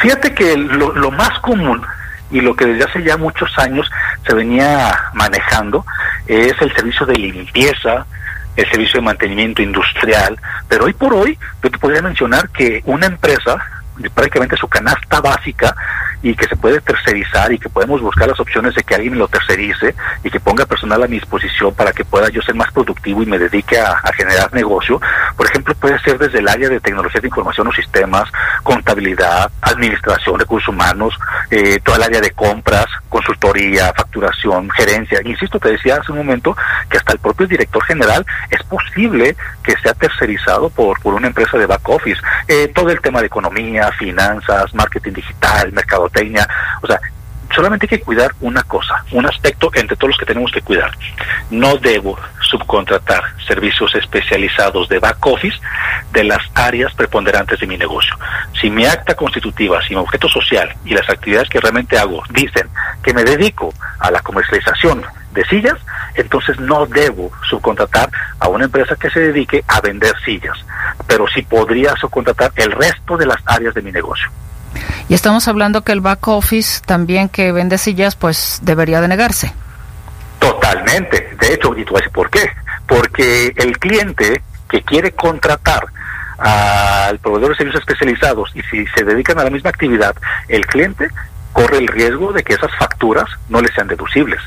Fíjate 0.00 0.34
que 0.34 0.56
lo, 0.56 0.92
lo 0.92 1.10
más 1.10 1.38
común 1.40 1.82
y 2.30 2.40
lo 2.40 2.54
que 2.54 2.66
desde 2.66 2.84
hace 2.84 3.02
ya 3.02 3.16
muchos 3.16 3.50
años 3.58 3.90
se 4.26 4.34
venía 4.34 4.96
manejando 5.14 5.84
es 6.26 6.54
el 6.60 6.74
servicio 6.74 7.06
de 7.06 7.14
limpieza, 7.14 8.06
el 8.56 8.68
servicio 8.70 9.00
de 9.00 9.06
mantenimiento 9.06 9.62
industrial, 9.62 10.38
pero 10.68 10.84
hoy 10.84 10.92
por 10.92 11.14
hoy 11.14 11.38
yo 11.62 11.70
te 11.70 11.78
podría 11.78 12.02
mencionar 12.02 12.48
que 12.50 12.82
una 12.84 13.06
empresa, 13.06 13.58
prácticamente 14.14 14.56
su 14.56 14.68
canasta 14.68 15.20
básica, 15.20 15.74
y 16.22 16.34
que 16.34 16.46
se 16.46 16.56
puede 16.56 16.80
tercerizar 16.80 17.52
y 17.52 17.58
que 17.58 17.68
podemos 17.68 18.00
buscar 18.00 18.28
las 18.28 18.40
opciones 18.40 18.74
de 18.74 18.82
que 18.82 18.94
alguien 18.94 19.18
lo 19.18 19.28
tercerice 19.28 19.94
y 20.24 20.30
que 20.30 20.40
ponga 20.40 20.66
personal 20.66 21.02
a 21.02 21.06
mi 21.06 21.16
disposición 21.16 21.74
para 21.74 21.92
que 21.92 22.04
pueda 22.04 22.28
yo 22.28 22.42
ser 22.42 22.54
más 22.54 22.72
productivo 22.72 23.22
y 23.22 23.26
me 23.26 23.38
dedique 23.38 23.78
a, 23.78 24.00
generar 24.16 24.52
negocio. 24.52 25.00
Por 25.36 25.46
ejemplo, 25.46 25.74
puede 25.76 25.98
ser 26.00 26.18
desde 26.18 26.40
el 26.40 26.48
área 26.48 26.68
de 26.68 26.80
tecnología 26.80 27.20
de 27.20 27.28
información 27.28 27.68
o 27.68 27.72
sistemas, 27.72 28.28
contabilidad, 28.64 29.50
administración, 29.60 30.40
recursos 30.40 30.68
humanos, 30.68 31.14
eh, 31.50 31.78
toda 31.84 31.98
el 31.98 32.02
área 32.04 32.20
de 32.20 32.32
compras, 32.32 32.86
consultoría, 33.08 33.92
facturación, 33.94 34.68
gerencia. 34.70 35.20
Insisto, 35.24 35.60
te 35.60 35.70
decía 35.70 35.98
hace 36.00 36.10
un 36.10 36.18
momento 36.18 36.56
que 36.90 36.96
hasta 36.96 37.12
el 37.12 37.20
propio 37.20 37.46
director 37.46 37.84
general 37.84 38.26
es 38.50 38.62
posible 38.64 39.36
que 39.68 39.78
sea 39.82 39.92
tercerizado 39.92 40.70
por, 40.70 40.98
por 41.00 41.12
una 41.12 41.26
empresa 41.26 41.58
de 41.58 41.66
back 41.66 41.86
office. 41.90 42.20
Eh, 42.46 42.68
todo 42.74 42.88
el 42.88 43.02
tema 43.02 43.20
de 43.20 43.26
economía, 43.26 43.92
finanzas, 43.92 44.72
marketing 44.72 45.12
digital, 45.12 45.72
mercado 45.72 46.08
o 46.80 46.86
sea, 46.86 46.98
solamente 47.58 47.86
hay 47.86 47.98
que 47.98 48.04
cuidar 48.04 48.30
una 48.40 48.62
cosa, 48.62 49.04
un 49.10 49.26
aspecto 49.26 49.68
entre 49.74 49.96
todos 49.96 50.10
los 50.10 50.18
que 50.18 50.26
tenemos 50.26 50.52
que 50.52 50.62
cuidar. 50.62 50.96
No 51.50 51.76
debo 51.76 52.16
subcontratar 52.48 53.24
servicios 53.48 53.92
especializados 53.96 54.88
de 54.88 55.00
back 55.00 55.26
office 55.26 55.58
de 56.12 56.22
las 56.22 56.38
áreas 56.54 56.94
preponderantes 56.94 57.58
de 57.58 57.66
mi 57.66 57.76
negocio. 57.76 58.16
Si 58.60 58.70
mi 58.70 58.86
acta 58.86 59.16
constitutiva, 59.16 59.82
si 59.82 59.94
mi 59.96 60.00
objeto 60.00 60.28
social 60.28 60.72
y 60.84 60.94
las 60.94 61.10
actividades 61.10 61.48
que 61.48 61.58
realmente 61.58 61.98
hago 61.98 62.22
dicen 62.30 62.68
que 63.02 63.12
me 63.12 63.24
dedico 63.24 63.74
a 63.98 64.12
la 64.12 64.20
comercialización 64.20 65.02
de 65.32 65.44
sillas, 65.46 65.78
entonces 66.14 66.60
no 66.60 66.86
debo 66.86 67.32
subcontratar 67.50 68.08
a 68.38 68.46
una 68.46 68.66
empresa 68.66 68.94
que 68.94 69.10
se 69.10 69.18
dedique 69.18 69.64
a 69.66 69.80
vender 69.80 70.14
sillas, 70.24 70.56
pero 71.08 71.26
sí 71.26 71.42
podría 71.42 71.96
subcontratar 71.96 72.52
el 72.54 72.70
resto 72.70 73.16
de 73.16 73.26
las 73.26 73.42
áreas 73.46 73.74
de 73.74 73.82
mi 73.82 73.90
negocio. 73.90 74.30
Y 75.08 75.14
estamos 75.14 75.48
hablando 75.48 75.82
que 75.82 75.92
el 75.92 76.00
back 76.00 76.28
office 76.28 76.82
también 76.84 77.28
que 77.28 77.52
vende 77.52 77.78
sillas, 77.78 78.14
pues 78.14 78.60
debería 78.62 79.00
de 79.00 79.08
negarse. 79.08 79.54
Totalmente. 80.38 81.34
De 81.40 81.54
hecho, 81.54 81.76
y 81.76 81.84
tú 81.84 81.94
decir 81.94 82.12
por 82.12 82.30
qué. 82.30 82.50
Porque 82.86 83.52
el 83.56 83.78
cliente 83.78 84.42
que 84.68 84.82
quiere 84.82 85.12
contratar 85.12 85.86
al 86.38 87.18
proveedor 87.18 87.50
de 87.50 87.56
servicios 87.56 87.82
especializados 87.82 88.50
y 88.54 88.62
si 88.62 88.86
se 88.88 89.04
dedican 89.04 89.38
a 89.38 89.44
la 89.44 89.50
misma 89.50 89.70
actividad, 89.70 90.14
el 90.46 90.66
cliente 90.66 91.08
corre 91.52 91.78
el 91.78 91.88
riesgo 91.88 92.32
de 92.32 92.44
que 92.44 92.54
esas 92.54 92.70
facturas 92.78 93.26
no 93.48 93.60
le 93.60 93.72
sean 93.72 93.88
deducibles. 93.88 94.40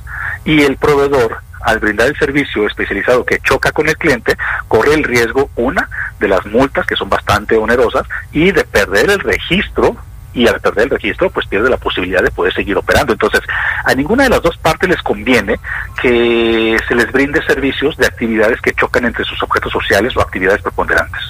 Y 0.45 0.62
el 0.62 0.78
proveedor, 0.78 1.39
al 1.62 1.80
brindar 1.80 2.08
el 2.08 2.17
servicio 2.17 2.67
especializado 2.67 3.26
que 3.26 3.39
choca 3.39 3.71
con 3.71 3.89
el 3.89 3.97
cliente, 3.97 4.38
corre 4.67 4.93
el 4.93 5.04
riesgo, 5.04 5.50
una, 5.56 5.89
de 6.19 6.28
las 6.28 6.45
multas, 6.45 6.86
que 6.86 6.95
son 6.95 7.10
bastante 7.10 7.58
onerosas, 7.58 8.08
y 8.32 8.52
de 8.52 8.63
perder 8.63 9.10
el 9.10 9.19
registro 9.19 9.97
y 10.34 10.48
al 10.48 10.60
perder 10.60 10.86
el 10.86 10.89
registro 10.91 11.30
pues 11.30 11.46
pierde 11.48 11.70
la 11.70 11.78
posibilidad 11.78 12.22
de 12.22 12.32
poder 12.32 12.54
seguir 12.54 12.78
operando. 12.78 13.13
Entonces, 13.13 13.41
a 13.86 13.94
ninguna 13.94 14.24
de 14.24 14.30
las 14.30 14.41
dos 14.41 14.58
partes 14.58 14.89
les 14.89 15.02
conviene 15.02 15.60
que 16.02 16.78
se 16.88 16.96
les 16.96 17.12
brinde 17.12 17.44
servicios 17.46 17.98
de 17.98 18.08
actividades 18.08 18.62
que 18.62 18.74
chocan 18.74 19.06
entre 19.06 19.26
sus 19.26 19.41
objetos 19.44 19.72
sociales 19.72 20.15
o 20.15 20.22
actividades 20.22 20.62
preponderantes. 20.62 21.22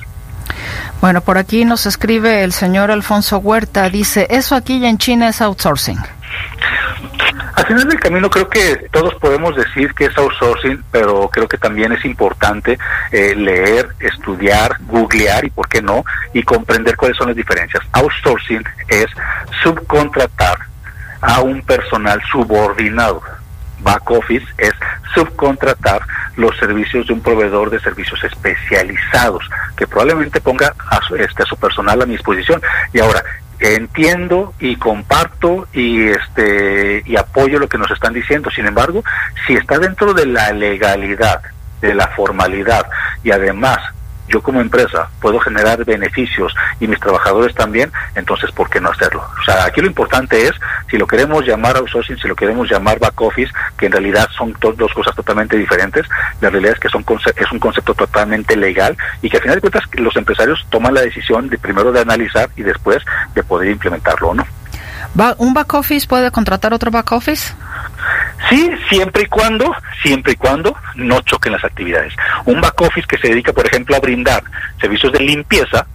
Bueno, 1.02 1.22
por 1.22 1.38
aquí 1.38 1.66
nos 1.66 1.88
escribe 1.88 2.44
el 2.44 2.54
señor 2.54 2.92
Alfonso 2.92 3.40
Huerta, 3.40 3.90
dice, 3.90 4.28
eso 4.30 4.56
aquí 4.56 4.80
ya 4.80 4.90
en 4.90 5.00
China 5.00 5.30
es 5.30 5.42
outsourcing. 5.42 5.98
Al 7.62 7.68
final 7.68 7.88
del 7.88 8.00
camino 8.00 8.28
creo 8.28 8.50
que 8.50 8.88
todos 8.90 9.14
podemos 9.22 9.56
decir 9.56 9.94
que 9.94 10.06
es 10.06 10.18
outsourcing, 10.18 10.84
pero 10.92 11.30
creo 11.32 11.48
que 11.48 11.60
también 11.60 11.92
es 11.92 12.04
importante 12.06 12.80
eh, 13.12 13.36
leer, 13.36 13.88
estudiar, 14.00 14.78
googlear 14.88 15.46
y 15.46 15.52
por 15.52 15.70
qué 15.70 15.80
no, 15.80 16.04
y 16.34 16.42
comprender 16.42 16.98
cuáles 16.98 17.18
son 17.18 17.28
las 17.28 17.36
diferencias. 17.36 17.84
Outsourcing 17.92 18.64
es 18.88 19.06
subcontratar 19.62 20.58
a 21.22 21.42
un 21.42 21.62
personal 21.62 22.20
subordinado. 22.32 23.22
Back 23.82 24.10
office 24.10 24.48
es 24.58 24.74
subcontratar 25.14 26.02
los 26.38 26.58
servicios 26.58 27.06
de 27.06 27.14
un 27.14 27.22
proveedor 27.22 27.70
de 27.70 27.80
servicios 27.80 28.24
especializados 28.24 29.48
que 29.78 29.86
probablemente 29.86 30.42
ponga 30.42 30.74
a 30.90 31.00
su, 31.04 31.16
este, 31.16 31.44
a 31.44 31.46
su 31.46 31.56
personal 31.58 32.02
a 32.02 32.08
mi 32.08 32.14
disposición. 32.14 32.60
Y 32.92 33.00
ahora, 33.02 33.24
entiendo 33.62 34.54
y 34.60 34.76
comparto 34.76 35.68
y 35.72 36.08
este 36.08 37.04
y 37.06 37.16
apoyo 37.16 37.60
lo 37.60 37.70
que 37.70 37.78
nos 37.78 37.92
están 37.92 38.14
diciendo. 38.14 38.50
Sin 38.50 38.66
embargo, 38.66 39.04
si 39.46 39.54
está 39.54 39.78
dentro 39.78 40.14
de 40.14 40.26
la 40.26 40.52
legalidad, 40.52 41.42
de 41.80 41.94
la 41.94 42.08
formalidad 42.08 42.88
y 43.24 43.32
además 43.32 43.80
yo 44.32 44.42
como 44.42 44.62
empresa 44.62 45.10
puedo 45.20 45.40
generar 45.40 45.84
beneficios 45.86 46.56
y 46.80 46.88
mis 46.88 47.00
trabajadores 47.00 47.54
también, 47.54 47.92
entonces 48.16 48.52
¿por 48.52 48.70
qué 48.70 48.80
no 48.80 48.90
hacerlo? 48.90 49.24
O 49.40 49.44
sea, 49.44 49.66
aquí 49.66 49.82
lo 49.82 49.88
importante 49.88 50.48
es, 50.48 50.54
si 50.90 50.98
lo 50.98 51.06
queremos 51.06 51.46
llamar 51.46 51.76
outsourcing, 51.78 52.18
si 52.18 52.28
lo 52.28 52.36
queremos 52.36 52.70
llamar 52.70 53.00
back 53.00 53.20
office, 53.22 53.52
que 53.78 53.88
en 53.88 53.92
realidad 53.92 54.28
son 54.36 54.56
dos 54.60 54.94
cosas 54.94 55.16
totalmente 55.16 55.58
diferentes, 55.58 56.08
la 56.40 56.50
realidad 56.50 56.74
es 56.74 56.80
que 56.80 56.90
son 56.90 57.06
es 57.36 57.52
un 57.52 57.60
concepto 57.60 57.94
totalmente 57.94 58.56
legal 58.56 58.96
y 59.22 59.30
que 59.30 59.38
al 59.38 59.44
final 59.44 59.56
de 59.58 59.62
cuentas 59.62 59.84
los 59.94 60.16
empresarios 60.16 60.66
toman 60.70 60.94
la 60.94 61.02
decisión 61.02 61.50
de 61.50 61.58
primero 61.58 61.92
de 61.92 62.00
analizar 62.00 62.50
y 62.56 62.64
después 62.64 63.04
de 63.36 63.44
poder 63.44 63.70
implementarlo 63.70 64.30
o 64.30 64.34
no. 64.34 64.46
¿Un 65.38 65.54
back 65.54 65.74
office 65.74 66.08
puede 66.08 66.32
contratar 66.32 66.74
otro 66.74 66.90
back 66.90 67.12
office? 67.12 67.54
Sí, 68.50 68.72
siempre 68.90 69.24
y 69.24 69.26
cuando, 69.28 69.74
siempre 70.02 70.34
y 70.34 70.36
cuando 70.36 70.76
no 70.96 71.22
choquen 71.22 71.54
las 71.54 71.64
actividades. 71.64 72.14
Un 72.46 72.60
back 72.60 72.80
office 72.82 73.08
que 73.08 73.18
se 73.18 73.30
dedica, 73.30 73.54
por 73.54 73.66
ejemplo, 73.66 73.96
a 73.96 74.00
brindar 74.00 74.44
servicios 74.80 75.12
de 75.14 75.20
limpieza, 75.20 75.86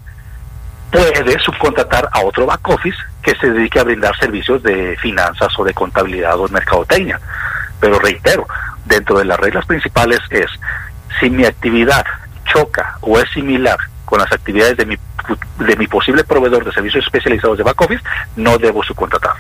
puede 0.91 1.39
subcontratar 1.41 2.09
a 2.13 2.21
otro 2.21 2.47
back 2.47 2.69
office 2.69 2.97
que 3.23 3.35
se 3.37 3.51
dedique 3.51 3.79
a 3.79 3.85
brindar 3.85 4.17
servicios 4.19 4.63
de 4.63 4.97
finanzas 4.97 5.53
o 5.59 5.65
de 5.65 5.75
contabilidad 5.75 6.39
o 6.39 6.47
de 6.47 6.55
mercadotecnia. 6.55 7.21
Pero 7.81 7.99
reitero, 7.99 8.47
dentro 8.85 9.19
de 9.19 9.25
las 9.25 9.39
reglas 9.39 9.67
principales 9.67 10.21
es, 10.31 10.47
si 11.21 11.29
mi 11.29 11.45
actividad 11.45 12.05
choca 12.45 12.97
o 13.01 13.19
es 13.19 13.29
similar 13.31 13.77
con 14.05 14.21
las 14.21 14.33
actividades 14.33 14.77
de 14.77 14.87
mi, 14.87 14.97
de 15.59 15.77
mi 15.77 15.87
posible 15.89 16.25
proveedor 16.25 16.65
de 16.65 16.73
servicios 16.73 17.05
especializados 17.05 17.59
de 17.59 17.65
back 17.65 17.81
office, 17.81 18.03
no 18.37 18.57
debo 18.57 18.83
subcontratar. 18.85 19.35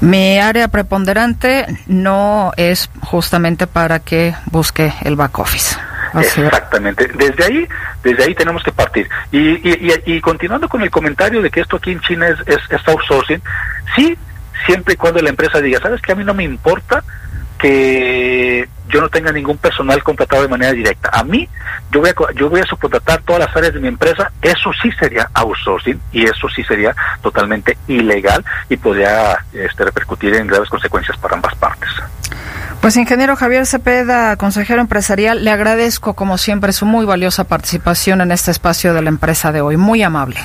Mi 0.00 0.38
área 0.38 0.68
preponderante 0.68 1.66
no 1.86 2.52
es 2.56 2.90
justamente 3.00 3.66
para 3.66 4.00
que 4.00 4.34
busque 4.46 4.92
el 5.02 5.16
back 5.16 5.38
office. 5.38 5.76
Exactamente. 6.14 7.08
Desde 7.14 7.44
ahí, 7.44 7.68
desde 8.02 8.24
ahí 8.24 8.34
tenemos 8.34 8.62
que 8.62 8.72
partir. 8.72 9.08
Y, 9.32 9.38
y, 9.68 9.92
y, 10.06 10.20
continuando 10.20 10.68
con 10.68 10.82
el 10.82 10.90
comentario 10.90 11.42
de 11.42 11.50
que 11.50 11.60
esto 11.60 11.76
aquí 11.76 11.92
en 11.92 12.00
China 12.00 12.28
es, 12.28 12.38
es, 12.46 12.58
es 12.70 12.88
outsourcing, 12.88 13.42
sí, 13.94 14.16
siempre 14.64 14.94
y 14.94 14.96
cuando 14.96 15.20
la 15.20 15.30
empresa 15.30 15.60
diga, 15.60 15.80
sabes 15.80 16.00
que 16.00 16.12
a 16.12 16.14
mí 16.14 16.24
no 16.24 16.34
me 16.34 16.44
importa 16.44 17.02
que 17.66 18.68
yo 18.88 19.00
no 19.00 19.08
tenga 19.08 19.32
ningún 19.32 19.58
personal 19.58 20.02
contratado 20.02 20.42
de 20.42 20.48
manera 20.48 20.72
directa. 20.72 21.10
A 21.12 21.24
mí, 21.24 21.48
yo 21.90 22.00
voy 22.00 22.10
a, 22.10 22.14
yo 22.34 22.48
voy 22.48 22.60
a 22.60 22.64
subcontratar 22.64 23.22
todas 23.22 23.46
las 23.46 23.56
áreas 23.56 23.74
de 23.74 23.80
mi 23.80 23.88
empresa, 23.88 24.30
eso 24.40 24.70
sí 24.80 24.90
sería 24.92 25.28
outsourcing 25.34 26.00
y 26.12 26.24
eso 26.24 26.48
sí 26.48 26.62
sería 26.62 26.94
totalmente 27.22 27.76
ilegal 27.88 28.44
y 28.68 28.76
podría 28.76 29.44
este, 29.52 29.84
repercutir 29.84 30.34
en 30.34 30.46
graves 30.46 30.68
consecuencias 30.68 31.16
para 31.18 31.34
ambas 31.34 31.54
partes. 31.56 31.90
Pues 32.80 32.96
ingeniero 32.96 33.34
Javier 33.34 33.66
Cepeda, 33.66 34.36
consejero 34.36 34.80
empresarial, 34.80 35.42
le 35.42 35.50
agradezco 35.50 36.14
como 36.14 36.38
siempre 36.38 36.72
su 36.72 36.86
muy 36.86 37.04
valiosa 37.04 37.44
participación 37.44 38.20
en 38.20 38.30
este 38.30 38.52
espacio 38.52 38.94
de 38.94 39.02
la 39.02 39.08
empresa 39.08 39.50
de 39.50 39.60
hoy, 39.60 39.76
muy 39.76 40.04
amable. 40.04 40.38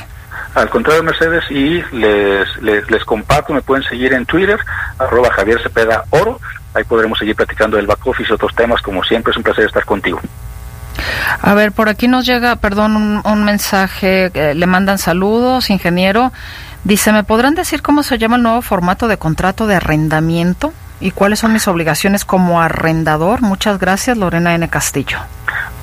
Al 0.56 0.70
contrario, 0.70 1.04
Mercedes, 1.04 1.44
y 1.50 1.82
les, 1.96 2.62
les, 2.62 2.90
les 2.90 3.06
comparto, 3.06 3.54
me 3.54 3.62
pueden 3.62 3.84
seguir 3.84 4.12
en 4.14 4.26
Twitter, 4.26 4.60
arroba 4.98 5.32
Javier 5.32 5.62
Cepeda 5.62 6.04
Oro, 6.10 6.40
ahí 6.74 6.84
podremos 6.84 7.20
seguir 7.20 7.36
platicando 7.36 7.78
del 7.78 7.88
back 7.88 8.06
office 8.06 8.32
y 8.32 8.34
otros 8.34 8.56
temas, 8.56 8.82
como 8.82 9.04
siempre, 9.04 9.32
es 9.32 9.38
un 9.38 9.44
placer 9.44 9.66
estar 9.66 9.86
contigo. 9.86 10.20
A 11.42 11.54
ver, 11.54 11.72
por 11.72 11.90
aquí 11.90 12.08
nos 12.08 12.26
llega, 12.26 12.56
perdón, 12.58 12.96
un, 12.96 13.22
un 13.24 13.44
mensaje, 13.44 14.32
eh, 14.34 14.54
le 14.54 14.66
mandan 14.68 14.98
saludos, 14.98 15.70
ingeniero. 15.70 16.32
Dice, 16.84 17.12
¿me 17.12 17.24
podrán 17.24 17.56
decir 17.56 17.82
cómo 17.82 18.04
se 18.04 18.18
llama 18.18 18.38
el 18.38 18.44
nuevo 18.44 18.62
formato 18.62 19.08
de 19.08 19.18
contrato 19.18 19.68
de 19.68 19.76
arrendamiento? 19.76 20.74
¿Y 21.02 21.12
cuáles 21.12 21.40
son 21.40 21.52
mis 21.52 21.68
obligaciones 21.68 22.26
como 22.26 22.62
arrendador? 22.62 23.42
Muchas 23.42 23.80
gracias, 23.80 24.18
Lorena 24.18 24.54
N. 24.54 24.70
Castillo. 24.70 25.18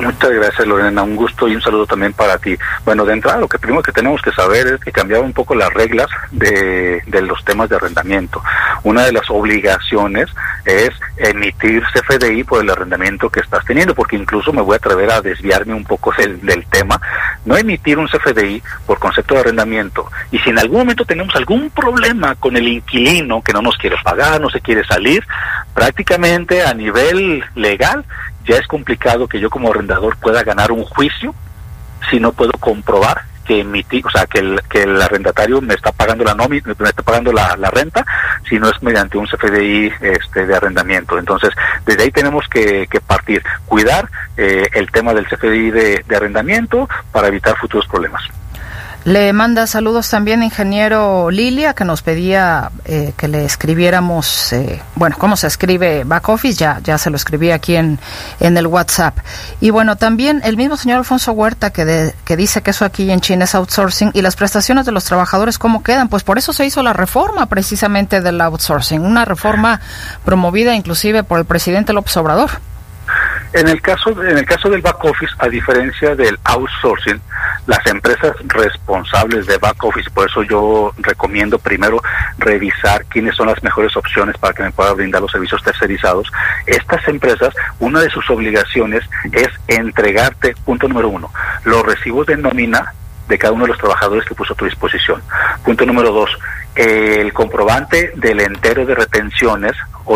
Muchas 0.01 0.31
gracias, 0.31 0.67
Lorena. 0.67 1.03
Un 1.03 1.17
gusto 1.17 1.49
y 1.49 1.57
un 1.57 1.61
saludo 1.61 1.85
también 1.87 2.13
para 2.13 2.39
ti. 2.39 2.57
Bueno, 2.85 3.05
de 3.05 3.15
entrada, 3.15 3.39
lo 3.39 3.49
que 3.49 3.59
primero 3.59 3.83
que 3.83 3.91
tenemos 3.91 4.23
que 4.23 4.31
saber 4.31 4.67
es 4.69 4.81
que 4.81 4.93
cambiaron 4.93 5.27
un 5.27 5.33
poco 5.33 5.57
las 5.57 5.75
reglas 5.75 6.07
de, 6.31 7.03
de 7.05 7.23
los 7.23 7.45
temas 7.45 7.69
de 7.69 7.77
arrendamiento. 7.77 8.41
Una 8.85 9.05
de 9.05 9.13
las 9.13 9.29
obligaciones 9.29 10.29
es 10.65 10.91
emitir 11.17 11.83
CFDI 11.93 12.45
por 12.45 12.63
el 12.63 12.71
arrendamiento 12.71 13.29
que 13.29 13.41
estás 13.41 13.65
teniendo, 13.65 13.95
porque 13.95 14.17
incluso 14.17 14.53
me 14.53 14.63
voy 14.63 14.75
a 14.75 14.77
atrever 14.77 15.11
a 15.11 15.21
desviarme 15.21 15.75
un 15.75 15.85
poco 15.85 16.13
del, 16.17 16.41
del 16.43 16.65
tema. 16.67 17.01
No 17.49 17.57
emitir 17.57 17.99
un 17.99 18.09
CFDI 18.09 18.63
por 18.85 18.99
concepto 18.99 19.33
de 19.33 19.41
arrendamiento. 19.41 20.11
Y 20.31 20.39
si 20.41 20.51
en 20.51 20.59
algún 20.59 20.81
momento 20.81 21.07
tenemos 21.07 21.35
algún 21.35 21.71
problema 21.71 22.35
con 22.35 22.59
el 22.59 22.69
inquilino 22.69 23.41
que 23.41 23.55
no 23.55 23.63
nos 23.63 23.79
quiere 23.79 23.97
pagar, 24.05 24.39
no 24.39 24.51
se 24.51 24.61
quiere 24.61 24.85
salir, 24.85 25.27
prácticamente 25.73 26.63
a 26.63 26.75
nivel 26.75 27.43
legal 27.55 28.05
ya 28.45 28.57
es 28.57 28.67
complicado 28.67 29.27
que 29.27 29.41
yo 29.41 29.49
como 29.49 29.71
arrendador 29.71 30.19
pueda 30.19 30.43
ganar 30.43 30.73
un 30.73 30.85
juicio 30.85 31.35
si 32.11 32.21
no 32.21 32.33
puedo 32.33 32.53
comprobar 32.53 33.28
que 33.49 33.61
emití, 33.61 34.03
o 34.05 34.11
sea, 34.11 34.27
que 34.27 34.41
el, 34.41 34.61
que 34.69 34.83
el 34.83 35.01
arrendatario 35.01 35.63
me 35.63 35.73
está 35.73 35.91
pagando 35.91 36.23
la 36.23 36.35
nómina, 36.35 36.75
me 36.79 36.89
está 36.89 37.03
pagando 37.03 37.33
la, 37.33 37.57
la, 37.57 37.71
renta, 37.71 38.05
si 38.47 38.59
no 38.59 38.69
es 38.69 38.83
mediante 38.83 39.17
un 39.17 39.27
CFDI 39.27 39.91
este, 40.03 40.45
de 40.45 40.55
arrendamiento. 40.55 41.19
Entonces, 41.19 41.51
desde 41.87 42.03
ahí 42.03 42.11
tenemos 42.11 42.47
que, 42.47 42.87
que 42.91 43.01
partir, 43.01 43.43
cuidar 43.65 44.11
eh, 44.37 44.69
el 44.75 44.91
tema 44.91 45.15
del 45.15 45.27
CFDI 45.27 45.71
de 45.71 46.17
arrendamiento 46.17 46.87
para 47.11 47.29
evitar 47.29 47.57
futuros 47.57 47.87
problemas. 47.89 48.23
Le 49.05 49.33
manda 49.33 49.67
saludos 49.67 50.11
también 50.11 50.43
ingeniero 50.43 51.31
Lilia, 51.31 51.73
que 51.73 51.85
nos 51.85 52.03
pedía 52.03 52.71
eh, 52.85 53.15
que 53.17 53.29
le 53.29 53.45
escribiéramos, 53.45 54.53
eh, 54.53 54.83
bueno, 54.97 55.17
cómo 55.19 55.37
se 55.37 55.47
escribe 55.47 56.05
back 56.05 56.29
office, 56.29 56.59
ya, 56.59 56.81
ya 56.83 56.99
se 56.99 57.09
lo 57.09 57.17
escribí 57.17 57.51
aquí 57.51 57.77
en, 57.77 57.99
en 58.41 58.57
el 58.57 58.67
WhatsApp. 58.67 59.17
Y 59.61 59.71
bueno, 59.71 59.97
también 59.97 60.43
el 60.45 60.57
mismo 60.57 60.77
señor 60.77 60.99
Alfonso 60.99 61.33
Huerta, 61.33 61.71
que, 61.71 62.13
que 62.25 62.37
dice 62.37 62.61
que 62.61 62.73
eso 62.73 62.85
aquí 62.85 63.11
en 63.11 63.21
China 63.21 63.45
es 63.45 63.55
outsourcing, 63.55 64.11
y 64.15 64.21
las 64.21 64.37
prestaciones 64.37 64.85
de 64.85 64.93
los 64.93 65.05
trabajadores, 65.05 65.59
¿cómo 65.59 65.83
quedan? 65.83 66.09
Pues 66.09 66.25
por 66.25 66.37
eso 66.37 66.53
se 66.53 66.67
hizo 66.67 66.83
la 66.83 66.93
reforma 66.93 67.47
precisamente 67.47 68.21
del 68.21 68.41
outsourcing, 68.41 69.01
una 69.01 69.25
reforma 69.25 69.81
promovida 70.25 70.75
inclusive 70.75 71.23
por 71.23 71.39
el 71.39 71.45
presidente 71.45 71.93
López 71.93 72.17
Obrador. 72.17 72.51
En 73.53 73.67
el 73.67 73.81
caso 73.81 74.11
en 74.23 74.37
el 74.37 74.45
caso 74.45 74.69
del 74.69 74.83
back 74.83 75.03
office, 75.05 75.33
a 75.39 75.49
diferencia 75.49 76.15
del 76.15 76.39
outsourcing, 76.45 77.21
las 77.67 77.85
empresas 77.87 78.37
responsables 78.47 79.47
de 79.47 79.57
back 79.59 79.83
office, 79.85 80.11
por 80.11 80.29
eso 80.29 80.43
yo 80.43 80.93
recomiendo 80.99 81.59
primero 81.59 82.01
revisar 82.39 83.05
quiénes 83.07 83.37
son 83.37 83.49
las 83.49 83.63
mejores 83.63 83.97
opciones 83.97 84.37
para 84.39 84.53
que 84.53 84.63
me 84.63 84.73
puedan 84.73 84.97
brindar 84.97 85.23
los 85.23 85.33
servicios 85.33 85.63
tercerizados. 85.63 86.31
Estas 86.67 87.07
empresas, 87.09 87.55
una 87.79 88.01
de 88.01 88.11
sus 88.11 88.29
obligaciones 88.31 89.03
es 89.33 89.49
entregarte, 89.67 90.55
punto 90.65 90.89
número 90.89 91.09
uno, 91.09 91.33
los 91.65 91.83
recibos 91.85 92.27
de 92.27 92.37
nómina 92.37 92.93
de 93.29 93.39
cada 93.39 93.53
uno 93.53 93.65
de 93.65 93.69
los 93.69 93.79
trabajadores 93.79 94.25
que 94.25 94.35
puso 94.35 94.55
a 94.55 94.57
tu 94.57 94.65
disposición. 94.65 95.23
Punto 95.65 95.85
número 95.87 96.13
dos, 96.13 96.31
el 96.75 97.33
comprobante 97.33 98.13
del 98.17 98.41
entero 98.41 98.87
de 98.87 98.95
retenciones 98.95 99.73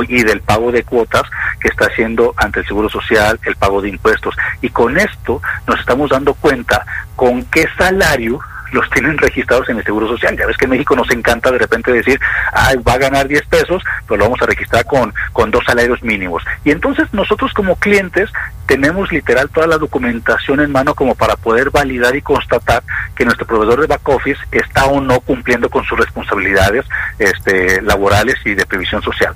y 0.08 0.22
del 0.22 0.40
pago 0.40 0.72
de 0.72 0.84
cuotas 0.84 1.24
que 1.60 1.68
está 1.68 1.86
haciendo 1.86 2.32
ante 2.36 2.60
el 2.60 2.66
Seguro 2.66 2.88
Social, 2.88 3.38
el 3.44 3.56
pago 3.56 3.82
de 3.82 3.90
impuestos. 3.90 4.34
Y 4.60 4.70
con 4.70 4.96
esto 4.96 5.42
nos 5.66 5.78
estamos 5.80 6.10
dando 6.10 6.34
cuenta 6.34 6.84
con 7.14 7.44
qué 7.46 7.66
salario 7.76 8.40
los 8.72 8.88
tienen 8.90 9.18
registrados 9.18 9.68
en 9.68 9.78
el 9.78 9.84
Seguro 9.84 10.08
Social. 10.08 10.36
Ya 10.36 10.46
ves 10.46 10.56
que 10.56 10.64
en 10.64 10.70
México 10.70 10.96
nos 10.96 11.10
encanta 11.10 11.50
de 11.50 11.58
repente 11.58 11.92
decir, 11.92 12.18
Ay, 12.52 12.76
va 12.76 12.94
a 12.94 12.98
ganar 12.98 13.28
10 13.28 13.46
pesos, 13.46 13.82
pero 14.06 14.18
lo 14.18 14.24
vamos 14.24 14.42
a 14.42 14.46
registrar 14.46 14.84
con, 14.86 15.12
con 15.32 15.50
dos 15.50 15.64
salarios 15.64 16.02
mínimos. 16.02 16.42
Y 16.64 16.70
entonces 16.70 17.12
nosotros 17.12 17.52
como 17.52 17.76
clientes 17.76 18.30
tenemos 18.66 19.10
literal 19.12 19.48
toda 19.50 19.66
la 19.66 19.78
documentación 19.78 20.60
en 20.60 20.72
mano 20.72 20.94
como 20.94 21.14
para 21.14 21.36
poder 21.36 21.70
validar 21.70 22.14
y 22.16 22.22
constatar 22.22 22.82
que 23.14 23.24
nuestro 23.24 23.46
proveedor 23.46 23.80
de 23.80 23.86
back 23.86 24.08
office 24.08 24.40
está 24.50 24.86
o 24.86 25.00
no 25.00 25.20
cumpliendo 25.20 25.68
con 25.68 25.84
sus 25.84 25.98
responsabilidades 25.98 26.84
este, 27.18 27.82
laborales 27.82 28.36
y 28.44 28.54
de 28.54 28.66
previsión 28.66 29.02
social. 29.02 29.34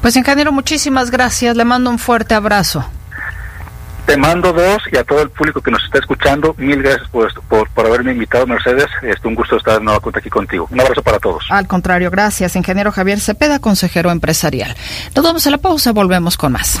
Pues 0.00 0.16
ingeniero, 0.16 0.52
muchísimas 0.52 1.10
gracias. 1.10 1.56
Le 1.56 1.64
mando 1.64 1.90
un 1.90 1.98
fuerte 1.98 2.34
abrazo. 2.34 2.84
Te 4.06 4.16
mando 4.16 4.54
dos 4.54 4.78
y 4.90 4.96
a 4.96 5.04
todo 5.04 5.20
el 5.20 5.28
público 5.28 5.60
que 5.60 5.70
nos 5.70 5.84
está 5.84 5.98
escuchando, 5.98 6.54
mil 6.56 6.82
gracias 6.82 7.06
por, 7.10 7.30
por, 7.46 7.86
haberme 7.86 8.12
invitado, 8.12 8.46
Mercedes. 8.46 8.86
Es 9.02 9.22
un 9.22 9.34
gusto 9.34 9.58
estar 9.58 9.78
de 9.78 9.84
nueva 9.84 10.00
cuenta 10.00 10.20
aquí 10.20 10.30
contigo. 10.30 10.66
Un 10.70 10.80
abrazo 10.80 11.02
para 11.02 11.18
todos. 11.18 11.44
Al 11.50 11.66
contrario, 11.66 12.10
gracias, 12.10 12.56
ingeniero 12.56 12.90
Javier 12.90 13.20
Cepeda, 13.20 13.58
consejero 13.58 14.10
empresarial. 14.10 14.74
Nos 15.14 15.22
vamos 15.22 15.46
a 15.46 15.50
la 15.50 15.58
pausa, 15.58 15.92
volvemos 15.92 16.38
con 16.38 16.52
más. 16.52 16.80